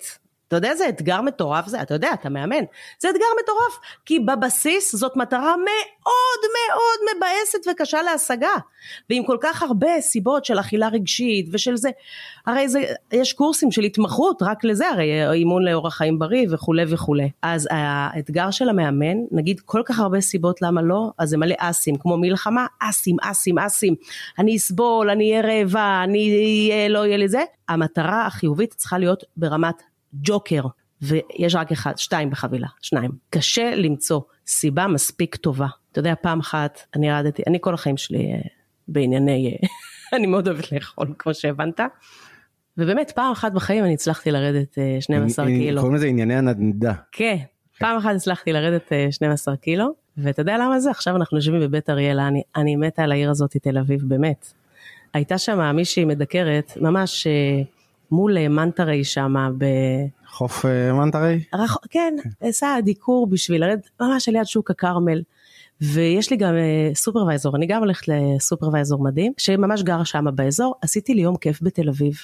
[0.47, 1.81] אתה יודע איזה אתגר מטורף זה?
[1.81, 2.63] אתה יודע, אתה מאמן.
[2.99, 8.57] זה אתגר מטורף, כי בבסיס זאת מטרה מאוד מאוד מבאסת וקשה להשגה.
[9.09, 11.89] ועם כל כך הרבה סיבות של אכילה רגשית ושל זה,
[12.45, 17.29] הרי זה, יש קורסים של התמחות רק לזה, הרי אימון לאורח חיים בריא וכולי וכולי.
[17.41, 21.95] אז האתגר של המאמן, נגיד כל כך הרבה סיבות למה לא, אז זה מלא אסים,
[21.95, 23.95] כמו מלחמה, אסים, אסים, אסים.
[24.39, 27.43] אני אסבול, אני אהיה רעבה, אני אה, לא יהיה לי זה.
[27.69, 30.63] המטרה החיובית צריכה להיות ברמת ג'וקר,
[31.01, 33.11] ויש רק אחד, שתיים בחבילה, שניים.
[33.29, 35.67] קשה למצוא סיבה מספיק טובה.
[35.91, 38.39] אתה יודע, פעם אחת אני ירדתי, אני כל החיים שלי אה,
[38.87, 39.67] בענייני, אה,
[40.17, 41.79] אני מאוד אוהבת לאכול, כמו שהבנת.
[42.77, 45.81] ובאמת, פעם אחת בחיים אני הצלחתי לרדת אה, 12 קילו.
[45.81, 46.93] קוראים לזה ענייני הנדנדה.
[47.11, 47.37] כן,
[47.79, 50.91] פעם אחת הצלחתי לרדת אה, 12 קילו, ואתה יודע למה זה?
[50.91, 54.53] עכשיו אנחנו יושבים בבית אריאלה, אני, אני מתה על העיר הזאת, תל אביב, באמת.
[55.13, 57.61] הייתה שם מישהי מדקרת, ממש אה,
[58.11, 59.65] מול אה, מנטרי שמה, ב...
[60.27, 61.43] חוף אה, מנטרי?
[61.55, 61.77] רח...
[61.89, 65.21] כן, עשה דיקור בשביל לרדת ממש על יד שוק הכרמל.
[65.81, 71.13] ויש לי גם אה, סופרוויזור, אני גם הולכת לסופרוויזור מדהים, שממש גר שם באזור, עשיתי
[71.13, 72.15] לי יום כיף בתל אביב.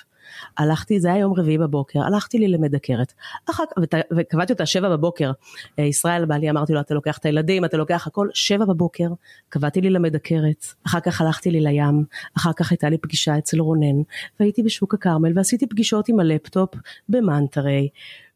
[0.57, 3.13] הלכתי, זה היה יום רביעי בבוקר, הלכתי לי למדקרת,
[3.49, 3.83] אחר כך,
[4.17, 5.31] וקבעתי אותה שבע בבוקר,
[5.79, 9.07] אה, ישראל בעלי אמרתי לו אתה לוקח את הילדים, אתה לוקח הכל, שבע בבוקר,
[9.49, 12.03] קבעתי לי למדקרת, אחר כך הלכתי לי לים,
[12.37, 14.01] אחר כך הייתה לי פגישה אצל רונן,
[14.39, 16.69] והייתי בשוק הכרמל ועשיתי פגישות עם הלפטופ
[17.09, 17.89] במאנטרי,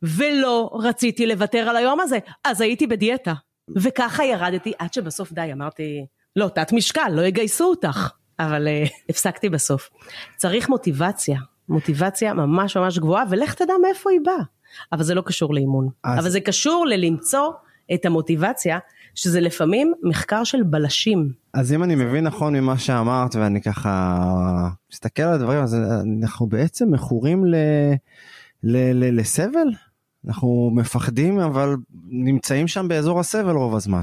[0.03, 3.33] ולא רציתי לוותר על היום הזה, אז הייתי בדיאטה.
[3.75, 8.09] וככה ירדתי עד שבסוף די אמרתי לא תת משקל לא יגייסו אותך.
[8.39, 9.89] אבל uh, הפסקתי בסוף.
[10.35, 14.43] צריך מוטיבציה מוטיבציה ממש ממש גבוהה ולך תדע מאיפה היא באה
[14.91, 17.51] אבל זה לא קשור לאימון אז- אבל זה קשור ללמצוא
[17.93, 18.79] את המוטיבציה,
[19.15, 21.31] שזה לפעמים מחקר של בלשים.
[21.53, 24.19] אז אם אני מבין נכון ממה שאמרת ואני ככה
[24.91, 25.77] מסתכל על הדברים, אז
[26.21, 27.55] אנחנו בעצם מכורים ל...
[28.63, 28.77] ל...
[28.93, 29.19] ל...
[29.19, 29.67] לסבל?
[30.27, 31.75] אנחנו מפחדים אבל
[32.09, 34.01] נמצאים שם באזור הסבל רוב הזמן.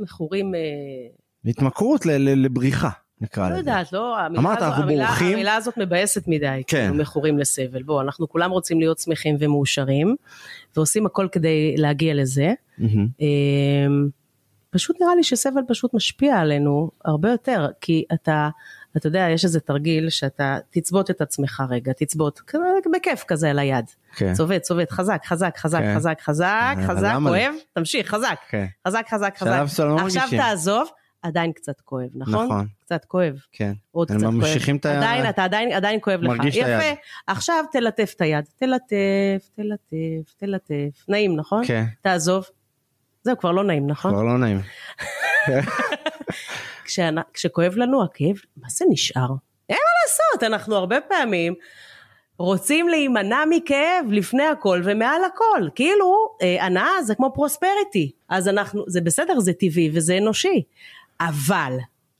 [0.00, 0.54] מכורים...
[0.54, 0.60] אה,
[1.50, 2.90] התמכרות לבריחה.
[3.20, 3.54] נקרא לא לזה.
[3.54, 5.32] לא יודעת, לא, המילה, אמרת, אנחנו המילה, בורחים.
[5.32, 6.78] המילה הזאת מבאסת מדי, כן.
[6.82, 7.82] כאילו מכורים לסבל.
[7.82, 10.16] בוא, אנחנו כולם רוצים להיות שמחים ומאושרים,
[10.76, 12.52] ועושים הכל כדי להגיע לזה.
[12.80, 13.22] Mm-hmm.
[14.70, 18.48] פשוט נראה לי שסבל פשוט משפיע עלינו הרבה יותר, כי אתה,
[18.96, 22.40] אתה יודע, יש איזה תרגיל שאתה תצבות את עצמך רגע, תצבות,
[22.96, 23.84] בכיף כזה על היד.
[24.16, 24.32] כן.
[24.34, 25.94] צובט, צובט, חזק, חזק, חזק, כן.
[25.94, 28.66] חזק, חזק, אה, חזק, כואב, תמשיך, חזק, כן.
[28.88, 29.62] חזק, חזק, חזק.
[30.04, 30.88] עכשיו תעזוב,
[31.22, 32.46] עדיין קצת כואב, נכון?
[32.46, 32.66] נכון.
[32.80, 33.34] קצת כואב.
[33.52, 33.72] כן.
[33.90, 34.30] עוד קצת כואב.
[34.30, 34.96] ממשיכים את היד.
[34.96, 36.28] עדיין, אתה עדיין, עדיין כואב לך.
[36.28, 36.78] מרגיש את היד.
[36.78, 37.00] יפה.
[37.26, 38.44] עכשיו תלטף את היד.
[38.56, 41.04] תלטף, תלטף, תלטף.
[41.08, 41.66] נעים, נכון?
[41.66, 41.84] כן.
[42.02, 42.46] תעזוב.
[43.22, 44.12] זהו, כבר לא נעים, נכון?
[44.12, 44.60] כבר לא נעים.
[47.34, 49.28] כשכואב לנו הכאב, מה זה נשאר?
[49.68, 51.54] אין מה לעשות, אנחנו הרבה פעמים
[52.38, 55.68] רוצים להימנע מכאב לפני הכל ומעל הכל.
[55.74, 58.12] כאילו, אה, הנאה זה כמו פרוספריטי.
[58.28, 60.62] אז אנחנו, זה בסדר, זה טבעי וזה אנושי.
[61.20, 61.72] אבל,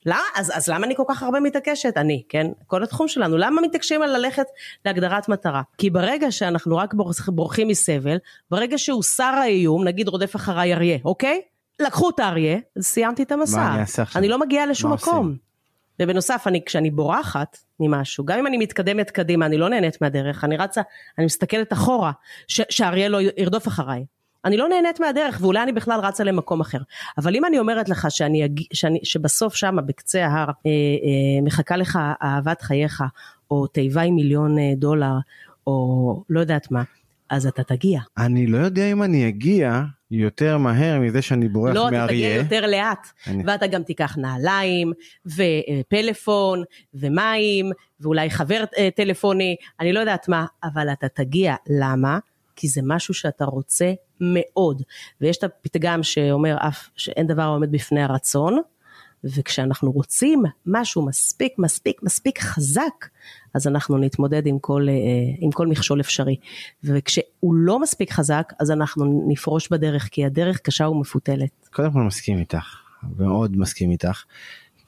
[0.07, 1.97] למה, אז, אז למה אני כל כך הרבה מתעקשת?
[1.97, 2.47] אני, כן?
[2.67, 3.37] כל התחום שלנו.
[3.37, 4.47] למה מתעקשים על ללכת
[4.85, 5.63] להגדרת מטרה?
[5.79, 6.95] כי ברגע שאנחנו רק
[7.29, 8.17] בורחים מסבל,
[8.51, 11.41] ברגע שהוסר האיום, נגיד רודף אחריי אריה, אוקיי?
[11.81, 13.57] לקחו את האריה, סיימתי את המסע.
[13.57, 14.21] מה אני אעשה עכשיו?
[14.21, 15.27] אני לא מגיעה לשום מקום.
[15.27, 15.49] עושים?
[16.03, 20.57] ובנוסף, אני, כשאני בורחת ממשהו, גם אם אני מתקדמת קדימה, אני לא נהנית מהדרך, אני
[20.57, 20.83] רצה,
[21.19, 22.13] אני מסתכלת אחורה,
[22.49, 24.05] שאריה לא ירדוף אחריי.
[24.45, 26.79] אני לא נהנית מהדרך ואולי אני בכלל רצה למקום אחר.
[27.19, 31.99] אבל אם אני אומרת לך שאני, שאני, שבסוף שם בקצה ההר אה, אה, מחכה לך
[32.23, 33.03] אהבת חייך,
[33.51, 35.15] או תיבה עם מיליון אה, דולר,
[35.67, 36.83] או לא יודעת מה,
[37.31, 38.01] אז אתה תגיע.
[38.19, 41.99] אני לא יודע אם אני אגיע יותר מהר מזה שאני בורח לא, מאריה.
[41.99, 43.07] לא, אתה תגיע יותר לאט.
[43.27, 43.43] אני...
[43.47, 44.93] ואתה גם תיקח נעליים,
[45.27, 46.63] ופלאפון,
[46.95, 47.71] ומים,
[48.01, 51.55] ואולי חבר אה, טלפוני, אני לא יודעת מה, אבל אתה תגיע.
[51.71, 52.19] למה?
[52.59, 54.83] כי זה משהו שאתה רוצה מאוד.
[55.21, 58.59] ויש את הפתגם שאומר אף שאין דבר העומד בפני הרצון,
[59.25, 63.09] וכשאנחנו רוצים משהו מספיק מספיק מספיק חזק,
[63.55, 64.95] אז אנחנו נתמודד עם כל, אה,
[65.39, 66.37] עם כל מכשול אפשרי.
[66.85, 71.69] וכשהוא לא מספיק חזק, אז אנחנו נפרוש בדרך, כי הדרך קשה ומפותלת.
[71.73, 72.77] קודם כל מסכים איתך,
[73.19, 74.25] מאוד מסכים איתך.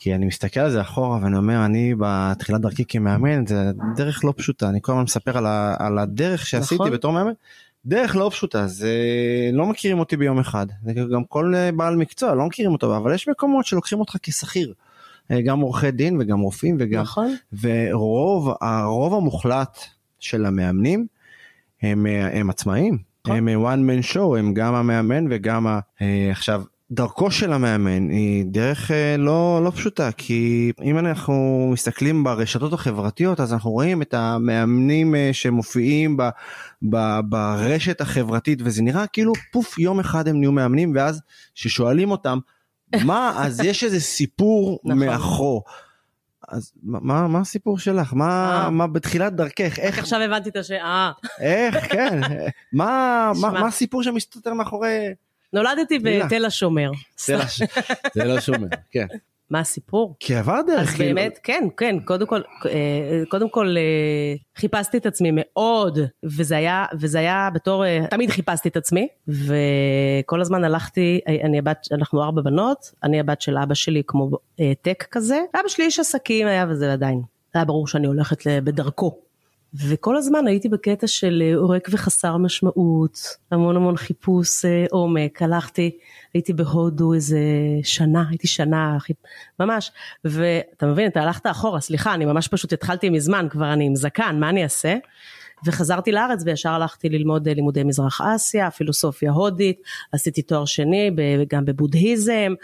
[0.00, 4.34] כי אני מסתכל על זה אחורה ואני אומר אני בתחילת דרכי כמאמן זה דרך לא
[4.36, 6.90] פשוטה אני כל הזמן מספר על, ה, על הדרך שעשיתי נכון.
[6.90, 7.32] בתור מאמן
[7.86, 8.94] דרך לא פשוטה זה
[9.52, 13.28] לא מכירים אותי ביום אחד זה גם כל בעל מקצוע לא מכירים אותו אבל יש
[13.28, 14.74] מקומות שלוקחים אותך כשכיר.
[15.44, 17.34] גם עורכי דין וגם רופאים וגם נכון.
[17.60, 19.78] ורוב הרוב המוחלט
[20.18, 21.06] של המאמנים
[21.82, 23.48] הם, הם עצמאים נכון.
[23.48, 25.80] הם one man show הם גם המאמן וגם ה...
[26.30, 32.72] עכשיו דרכו של המאמן היא דרך אה, לא לא פשוטה כי אם אנחנו מסתכלים ברשתות
[32.72, 36.22] החברתיות אז אנחנו רואים את המאמנים אה, שמופיעים ב,
[36.90, 41.20] ב, ברשת החברתית וזה נראה כאילו פוף יום אחד הם נהיו מאמנים ואז
[41.54, 42.38] ששואלים אותם
[43.04, 44.98] מה אז יש איזה סיפור נכון.
[44.98, 45.64] מאחור.
[46.48, 48.70] אז מה מה הסיפור שלך מה אה.
[48.70, 52.20] מה בתחילת דרכך איך עכשיו הבנתי את השאלה איך כן
[52.72, 55.14] מה מה הסיפור שמסתתר מאחורי.
[55.52, 56.90] נולדתי בתל השומר.
[58.14, 59.06] תל השומר, כן.
[59.50, 60.16] מה הסיפור?
[60.20, 60.80] כי עבר דרך.
[60.80, 61.14] אז כאילו...
[61.14, 66.86] באמת, כן, כן, קודם כל, אה, קודם כל אה, חיפשתי את עצמי מאוד, וזה היה,
[67.00, 72.42] וזה היה בתור, אה, תמיד חיפשתי את עצמי, וכל הזמן הלכתי, אני הבת, אנחנו ארבע
[72.42, 74.30] בנות, אני הבת של אבא שלי כמו
[74.82, 77.22] טק כזה, אבא שלי איש עסקים היה וזה עדיין.
[77.54, 79.29] היה ברור שאני הולכת בדרכו.
[79.74, 83.18] וכל הזמן הייתי בקטע של אה, עורק וחסר משמעות,
[83.50, 85.90] המון המון חיפוש אה, עומק, הלכתי,
[86.34, 87.38] הייתי בהודו איזה
[87.82, 88.98] שנה, הייתי שנה,
[89.60, 89.92] ממש,
[90.24, 94.36] ואתה מבין, אתה הלכת אחורה, סליחה, אני ממש פשוט התחלתי מזמן, כבר אני עם זקן,
[94.40, 94.96] מה אני אעשה?
[95.66, 101.10] וחזרתי לארץ וישר הלכתי ללמוד אה, לימודי מזרח אסיה, פילוסופיה הודית, עשיתי תואר שני
[101.48, 102.54] גם בבודהיזם,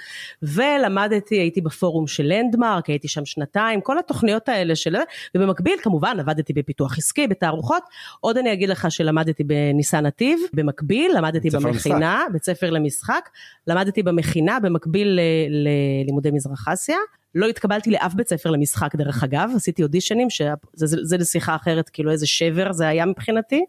[0.43, 4.97] ולמדתי, הייתי בפורום של לנדמרק, הייתי שם שנתיים, כל התוכניות האלה של...
[5.37, 7.83] ובמקביל כמובן עבדתי בפיתוח עסקי, בתערוכות,
[8.21, 13.29] עוד אני אגיד לך שלמדתי בניסן נתיב, במקביל למדתי במכינה, בית ספר למשחק,
[13.67, 16.97] למדתי במכינה במקביל ללימודי מזרח אסיה.
[17.37, 21.89] לא התקבלתי לאף בית ספר למשחק דרך אגב, עשיתי אודישנים, שזה זה, זה לשיחה אחרת,
[21.89, 23.65] כאילו איזה שבר זה היה מבחינתי,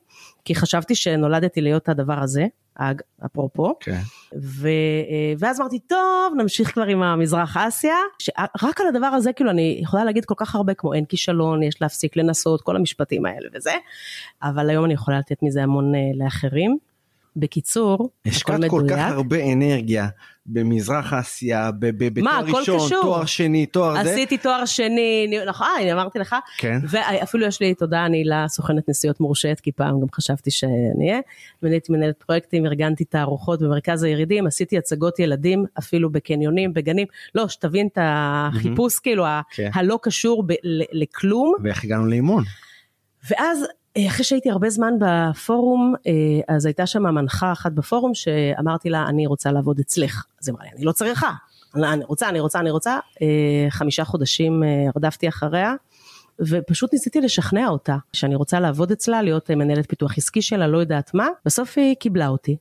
[0.46, 3.74] כי חשבתי שנולדתי להיות הדבר הזה, אג, אפרופו.
[3.80, 4.00] כן.
[4.42, 9.50] ו, אה, ואז אמרתי, טוב, נמשיך כבר עם המזרח אסיה, שרק על הדבר הזה כאילו
[9.50, 13.50] אני יכולה להגיד כל כך הרבה, כמו אין כישלון, יש להפסיק לנסות, כל המשפטים האלה
[13.54, 13.74] וזה,
[14.44, 16.78] אבל היום אני יכולה לתת מזה המון אה, לאחרים.
[17.40, 20.08] בקיצור, השקעת כל כך הרבה אנרגיה
[20.46, 24.12] במזרח אסיה, בתואר ראשון, תואר שני, תואר זה.
[24.12, 26.36] עשיתי תואר שני, נכון, אני אמרתי לך.
[26.58, 26.80] כן.
[26.90, 31.20] ואפילו יש לי תודה, אני לסוכנת נסיעות מורשית, כי פעם גם חשבתי שאני אהיה.
[31.62, 37.08] הייתי מנהלת פרויקטים, ארגנתי תערוכות במרכז הירידים, עשיתי הצגות ילדים, אפילו בקניונים, בגנים.
[37.36, 39.70] לא, שתבין את החיפוש, כאילו, כן.
[39.74, 40.44] הלא קשור
[40.92, 41.54] לכלום.
[41.64, 42.44] ואיך הגענו לאימון?
[43.30, 43.68] ואז אה,
[44.08, 49.28] אחרי שהייתי הרבה זמן בפורום, אה, אז הייתה שם מנחה אחת בפורום שאמרתי לה, אני
[49.28, 50.26] רוצה לעבוד אצלך.
[50.42, 51.32] אז היא אמרה לי, אני לא צריכה,
[51.76, 53.00] אני רוצה, אני רוצה, אני רוצה.
[53.22, 54.64] אה, חמישה חודשים
[54.96, 55.76] רדפתי אחריה,
[56.40, 61.14] ופשוט ניסיתי לשכנע אותה שאני רוצה לעבוד אצלה, להיות מנהלת פיתוח עסקי שלה, לא יודעת
[61.14, 61.28] מה.
[61.46, 62.58] בסוף היא קיבלה אותי,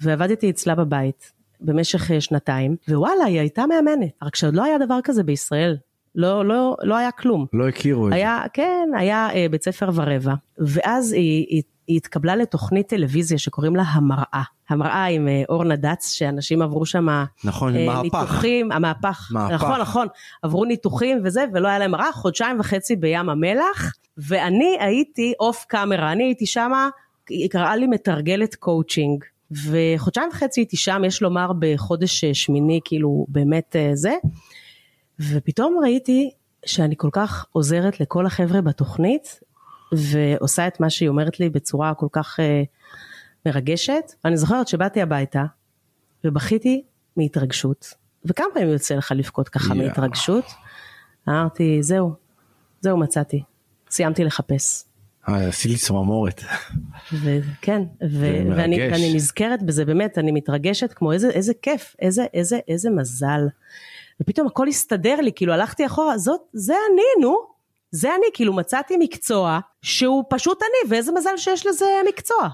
[0.00, 1.32] ועבדתי אצלה בבית.
[1.60, 5.76] במשך שנתיים, ווואלה, היא הייתה מאמנת, רק שעוד לא היה דבר כזה בישראל.
[6.14, 7.46] לא, לא, לא היה כלום.
[7.52, 8.16] לא הכירו את זה.
[8.16, 10.34] היה, כן, היה אה, בית ספר ורבע.
[10.58, 14.42] ואז היא, היא, היא התקבלה לתוכנית טלוויזיה שקוראים לה המראה.
[14.68, 17.06] המראה עם אה, אורנה דץ, שאנשים עברו שם
[17.44, 18.02] נכון, אה, מהפך.
[18.02, 19.28] ניתוחים, המהפך.
[19.32, 19.52] מהפך.
[19.52, 20.06] נכון, נכון.
[20.42, 26.12] עברו ניתוחים וזה, ולא היה להם מראה, חודשיים וחצי בים המלח, ואני הייתי off camera,
[26.12, 26.88] אני הייתי שמה,
[27.28, 29.24] היא קראה לי מתרגלת קואוצ'ינג.
[29.50, 34.14] וחודשיים וחצי הייתי שם, יש לומר בחודש אה, שמיני, כאילו באמת אה, זה.
[35.20, 36.30] ופתאום ראיתי
[36.66, 39.40] שאני כל כך עוזרת לכל החבר'ה בתוכנית,
[39.92, 42.42] ועושה את מה שהיא אומרת לי בצורה כל כך uh,
[43.46, 44.12] מרגשת.
[44.24, 45.44] אני זוכרת שבאתי הביתה,
[46.24, 46.84] ובכיתי
[47.16, 49.76] מהתרגשות, וכמה פעמים יוצא לך לבכות ככה yeah.
[49.76, 50.44] מהתרגשות.
[51.28, 52.12] אמרתי, זהו,
[52.80, 53.42] זהו מצאתי,
[53.90, 54.84] סיימתי לחפש.
[55.28, 56.42] אה, עשי לי צמרמורת.
[57.12, 62.90] וכן, ואני, ואני נזכרת בזה, באמת, אני מתרגשת כמו איזה, איזה כיף, איזה, איזה, איזה
[62.90, 63.40] מזל.
[64.20, 67.58] ופתאום הכל הסתדר לי, כאילו הלכתי אחורה, זאת, זה אני, נו.
[67.90, 72.48] זה אני, כאילו מצאתי מקצוע שהוא פשוט אני, ואיזה מזל שיש לזה מקצוע.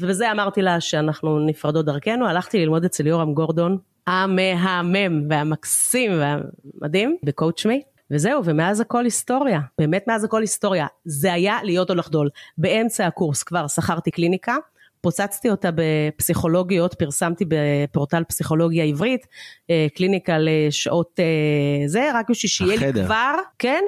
[0.00, 7.66] ובזה אמרתי לה שאנחנו נפרדות דרכנו, הלכתי ללמוד אצל יורם גורדון, המהמם והמקסים והמדהים, בקואוצ'
[7.66, 7.82] מי.
[8.10, 10.86] וזהו, ומאז הכל היסטוריה, באמת מאז הכל היסטוריה.
[11.04, 12.28] זה היה להיות או לחדול.
[12.58, 14.56] באמצע הקורס כבר שכרתי קליניקה,
[15.00, 19.26] פוצצתי אותה בפסיכולוגיות, פרסמתי בפורטל פסיכולוגיה עברית,
[19.70, 23.84] אה, קליניקה לשעות אה, זה, רק בשביל שיהיה לי כבר, כן,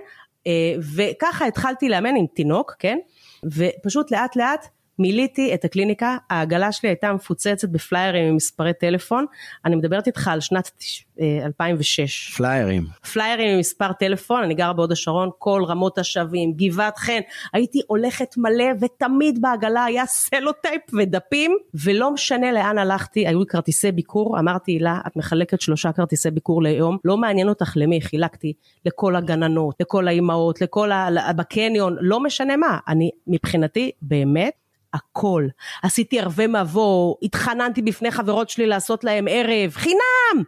[0.47, 2.99] אה, וככה התחלתי לאמן עם תינוק, כן,
[3.45, 4.67] ופשוט לאט לאט
[4.99, 9.27] מילאתי את הקליניקה, העגלה שלי הייתה מפוצצת בפליירים עם מספרי טלפון,
[9.65, 10.71] אני מדברת איתך על שנת
[11.45, 12.35] 2006.
[12.37, 12.87] פליירים.
[13.13, 17.21] פליירים עם מספר טלפון, אני גרה בהוד השרון, כל רמות השבים, גבעת חן,
[17.53, 23.93] הייתי הולכת מלא ותמיד בעגלה היה סלוטייפ ודפים, ולא משנה לאן הלכתי, היו לי כרטיסי
[23.93, 28.53] ביקור, אמרתי לה, את מחלקת שלושה כרטיסי ביקור ליום, לא מעניין אותך למי, חילקתי.
[28.85, 31.09] לכל הגננות, לכל האימהות, לכל ה...
[31.37, 34.62] בקניון, לא משנה מה, אני מבחינתי באמת
[34.95, 35.47] הכל.
[35.83, 40.43] עשיתי ערבי מבוא, התחננתי בפני חברות שלי לעשות להם ערב, חינם!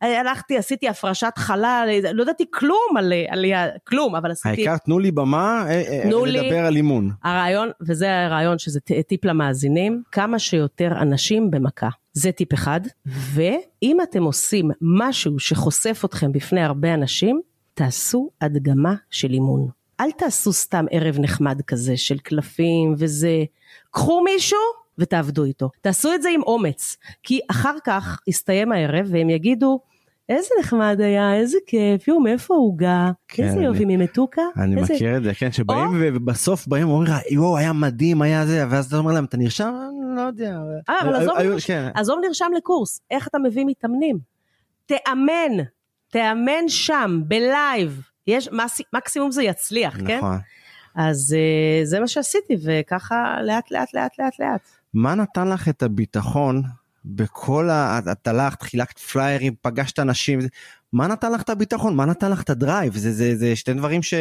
[0.00, 3.44] הלכתי, עשיתי הפרשת חלל, לא ידעתי כלום על, על
[3.84, 4.48] כלום, אבל עשיתי...
[4.48, 7.10] העיקר תנו לי במה, אה, אה, תנו לדבר לי, על אימון.
[7.24, 11.88] הרעיון, וזה הרעיון שזה טיפ למאזינים, כמה שיותר אנשים במכה.
[12.12, 17.40] זה טיפ אחד, ואם אתם עושים משהו שחושף אתכם בפני הרבה אנשים,
[17.74, 19.79] תעשו הדגמה של אימון.
[20.00, 23.44] אל תעשו סתם ערב נחמד כזה של קלפים וזה,
[23.90, 24.58] קחו מישהו
[24.98, 25.70] ותעבדו איתו.
[25.80, 29.80] תעשו את זה עם אומץ, כי אחר כך יסתיים הערב והם יגידו,
[30.28, 33.10] איזה נחמד היה, איזה כיף, יואו, מאיפה העוגה?
[33.28, 34.42] כן, איזה יופי, ממתוקה?
[34.56, 34.94] אני איזה...
[34.94, 35.92] מכיר את זה, כן, שבאים או...
[35.98, 39.74] ובסוף באים ואומרים לך, יואו, היה מדהים, היה זה, ואז אתה אומר להם, אתה נרשם?
[40.16, 40.58] לא יודע.
[40.88, 41.66] אה, אבל עזוב, נרש...
[41.66, 41.88] כן.
[41.94, 44.18] עזוב נרשם לקורס, איך אתה מביא מתאמנים?
[44.86, 45.64] תאמן,
[46.10, 48.09] תאמן שם, ב live.
[48.30, 48.48] יש,
[48.92, 50.18] מקסימום זה יצליח, כן?
[50.18, 50.38] נכון.
[50.38, 50.42] כן?
[50.94, 54.68] אז uh, זה מה שעשיתי, וככה לאט לאט לאט לאט לאט.
[54.94, 56.62] מה נתן לך את הביטחון
[57.04, 58.00] בכל ה...
[58.12, 60.38] את הלכת, חילקת פליירים, פגשת אנשים,
[60.92, 61.96] מה נתן לך את הביטחון?
[61.96, 62.96] מה נתן לך את ה drive?
[62.96, 64.14] זה, זה, זה שתי דברים ש,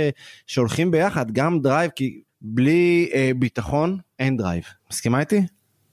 [0.48, 4.64] שהולכים ביחד, גם drive, כי בלי אה, ביטחון אין drive.
[4.92, 5.42] מסכימה איתי?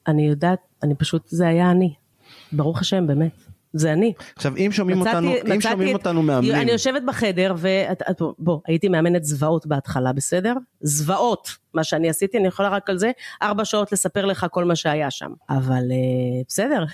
[0.09, 1.95] אני יודעת, אני פשוט, זה היה אני.
[2.53, 3.46] ברוך השם, באמת.
[3.79, 4.13] זה אני.
[4.37, 6.55] עכשיו אם שומעים מצאתי, אותנו, מצאתי אם שומעים את, אותנו מאמנים.
[6.55, 10.55] אני יושבת בחדר ובוא, הייתי מאמנת זוועות בהתחלה, בסדר?
[10.81, 13.11] זוועות, מה שאני עשיתי, אני יכולה רק על זה
[13.43, 15.31] ארבע שעות לספר לך כל מה שהיה שם.
[15.51, 16.85] אבל uh, בסדר,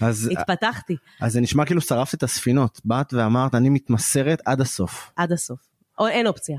[0.00, 0.96] אז, התפתחתי.
[1.20, 5.12] אז זה נשמע כאילו שרפת את הספינות, באת ואמרת אני מתמסרת עד הסוף.
[5.16, 5.60] עד הסוף.
[5.98, 6.58] או, אין אופציה.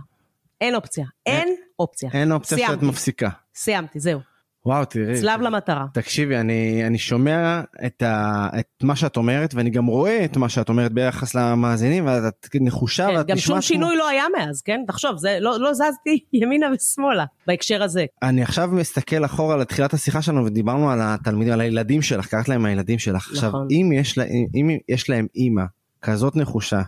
[0.62, 1.06] אין אופציה.
[1.26, 2.10] אין, אין אופציה.
[2.14, 2.76] אין אופציה סיימתי.
[2.76, 3.30] שאת מפסיקה.
[3.56, 4.31] סיימתי, זהו.
[4.66, 5.20] וואו, תראי.
[5.20, 5.86] צלב למטרה.
[5.94, 10.50] תקשיבי, אני, אני שומע את, ה, את מה שאת אומרת, ואני גם רואה את מה
[10.50, 14.62] שאת אומרת ביחס למאזינים, ואת נחושה, כן, ואת גם נשמעת שום שינוי לא היה מאז,
[14.62, 14.82] כן?
[14.88, 18.06] תחשוב, זה לא, לא זזתי ימינה ושמאלה בהקשר הזה.
[18.22, 22.50] אני עכשיו מסתכל אחורה על תחילת השיחה שלנו, ודיברנו על התלמידים, על הילדים שלך, קראת
[22.50, 23.28] להם הילדים שלך.
[23.28, 23.36] נכון.
[23.36, 24.24] עכשיו, אם יש, לה,
[24.56, 25.64] אם יש להם אימא
[26.02, 26.82] כזאת נחושה,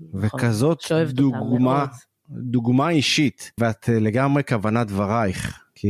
[0.00, 0.20] נכון.
[0.40, 1.86] וכזאת דוגמה.
[2.30, 5.88] דוגמה אישית, ואת אה, לגמרי כוונת דברייך, כי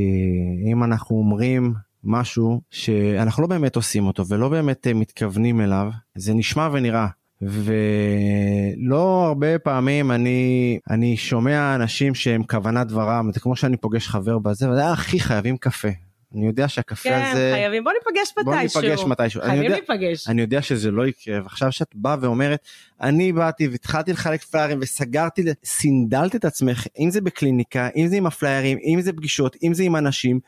[0.73, 1.75] אם אנחנו אומרים
[2.05, 7.07] משהו שאנחנו לא באמת עושים אותו ולא באמת אה, מתכוונים אליו, זה נשמע ונראה.
[7.43, 14.39] ולא הרבה פעמים אני אני שומע אנשים שהם כוונת דברם זה כמו שאני פוגש חבר
[14.39, 15.89] בזה וזה הכי חייבים קפה.
[16.35, 18.81] אני יודע שהקפה כן, הזה חייבים, בוא ניפגש בוא מתישהו.
[18.81, 19.41] ניפגש מתישהו.
[19.43, 20.29] חייבים יודע- להיפגש.
[20.29, 22.61] אני יודע שזה לא יקרה ועכשיו שאת באה ואומרת
[23.01, 28.27] אני באתי והתחלתי לחלק פליירים וסגרתי סינדלת את עצמך אם זה בקליניקה אם זה עם
[28.27, 30.41] הפליירים אם זה פגישות אם זה עם אנשים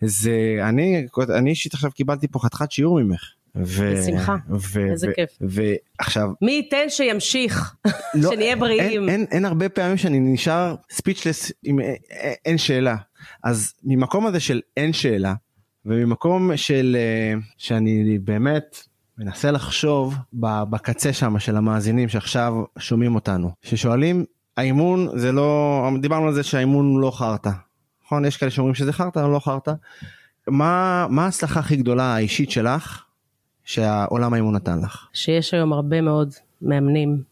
[0.00, 1.06] זה אני
[1.36, 3.22] אני אישית עכשיו קיבלתי פה חתיכת שיעור ממך.
[3.56, 4.36] ו- בשמחה.
[4.72, 5.30] ו- איזה ו- כיף.
[5.40, 7.74] ועכשיו מי ייתן שימשיך,
[8.14, 9.00] לא, שנהיה בריאים.
[9.02, 11.78] אין, אין, אין הרבה פעמים שאני נשאר ספיצ'לס עם
[12.44, 12.96] אין שאלה
[13.44, 15.34] אז ממקום הזה של אין שאלה
[15.86, 18.86] וממקום של אה, שאני באמת
[19.18, 24.24] מנסה לחשוב בקצה שם של המאזינים שעכשיו שומעים אותנו ששואלים
[24.56, 27.50] האימון זה לא דיברנו על זה שהאימון הוא לא חרטא.
[28.04, 28.24] נכון?
[28.24, 29.72] יש כאלה שאומרים שזה חרטא לא חרטא.
[30.48, 33.04] מה מה ההצלחה הכי גדולה האישית שלך
[33.64, 35.08] שהעולם האימון נתן לך.
[35.12, 37.22] שיש היום הרבה מאוד מאמנים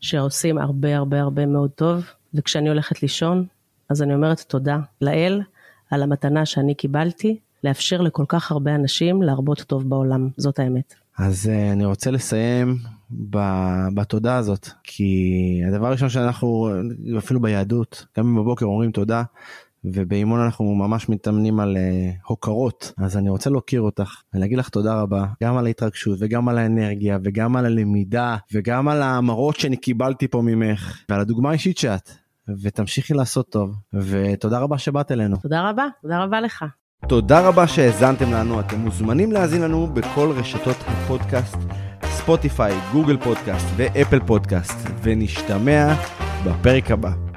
[0.00, 2.04] שעושים הרבה הרבה הרבה מאוד טוב,
[2.34, 3.46] וכשאני הולכת לישון,
[3.88, 5.42] אז אני אומרת תודה לאל
[5.90, 10.94] על המתנה שאני קיבלתי, לאפשר לכל כך הרבה אנשים להרבות טוב בעולם, זאת האמת.
[11.18, 12.76] אז uh, אני רוצה לסיים
[13.30, 16.70] ב- בתודה הזאת כי הדבר הראשון שאנחנו
[17.18, 19.22] אפילו ביהדות גם אם בבוקר אומרים תודה
[19.84, 25.00] ובאימון אנחנו ממש מתאמנים על uh, הוקרות אז אני רוצה להוקיר אותך ולהגיד לך תודה
[25.00, 30.28] רבה גם על ההתרגשות וגם על האנרגיה וגם על הלמידה וגם על המראות שאני קיבלתי
[30.28, 32.10] פה ממך ועל הדוגמה האישית שאת
[32.62, 35.36] ותמשיכי לעשות טוב ותודה רבה שבאת אלינו.
[35.36, 36.64] תודה רבה, תודה רבה לך.
[37.08, 41.56] תודה רבה שהאזנתם לנו, אתם מוזמנים להאזין לנו בכל רשתות הפודקאסט,
[42.04, 45.94] ספוטיפיי, גוגל פודקאסט ואפל פודקאסט, ונשתמע
[46.46, 47.33] בפרק הבא.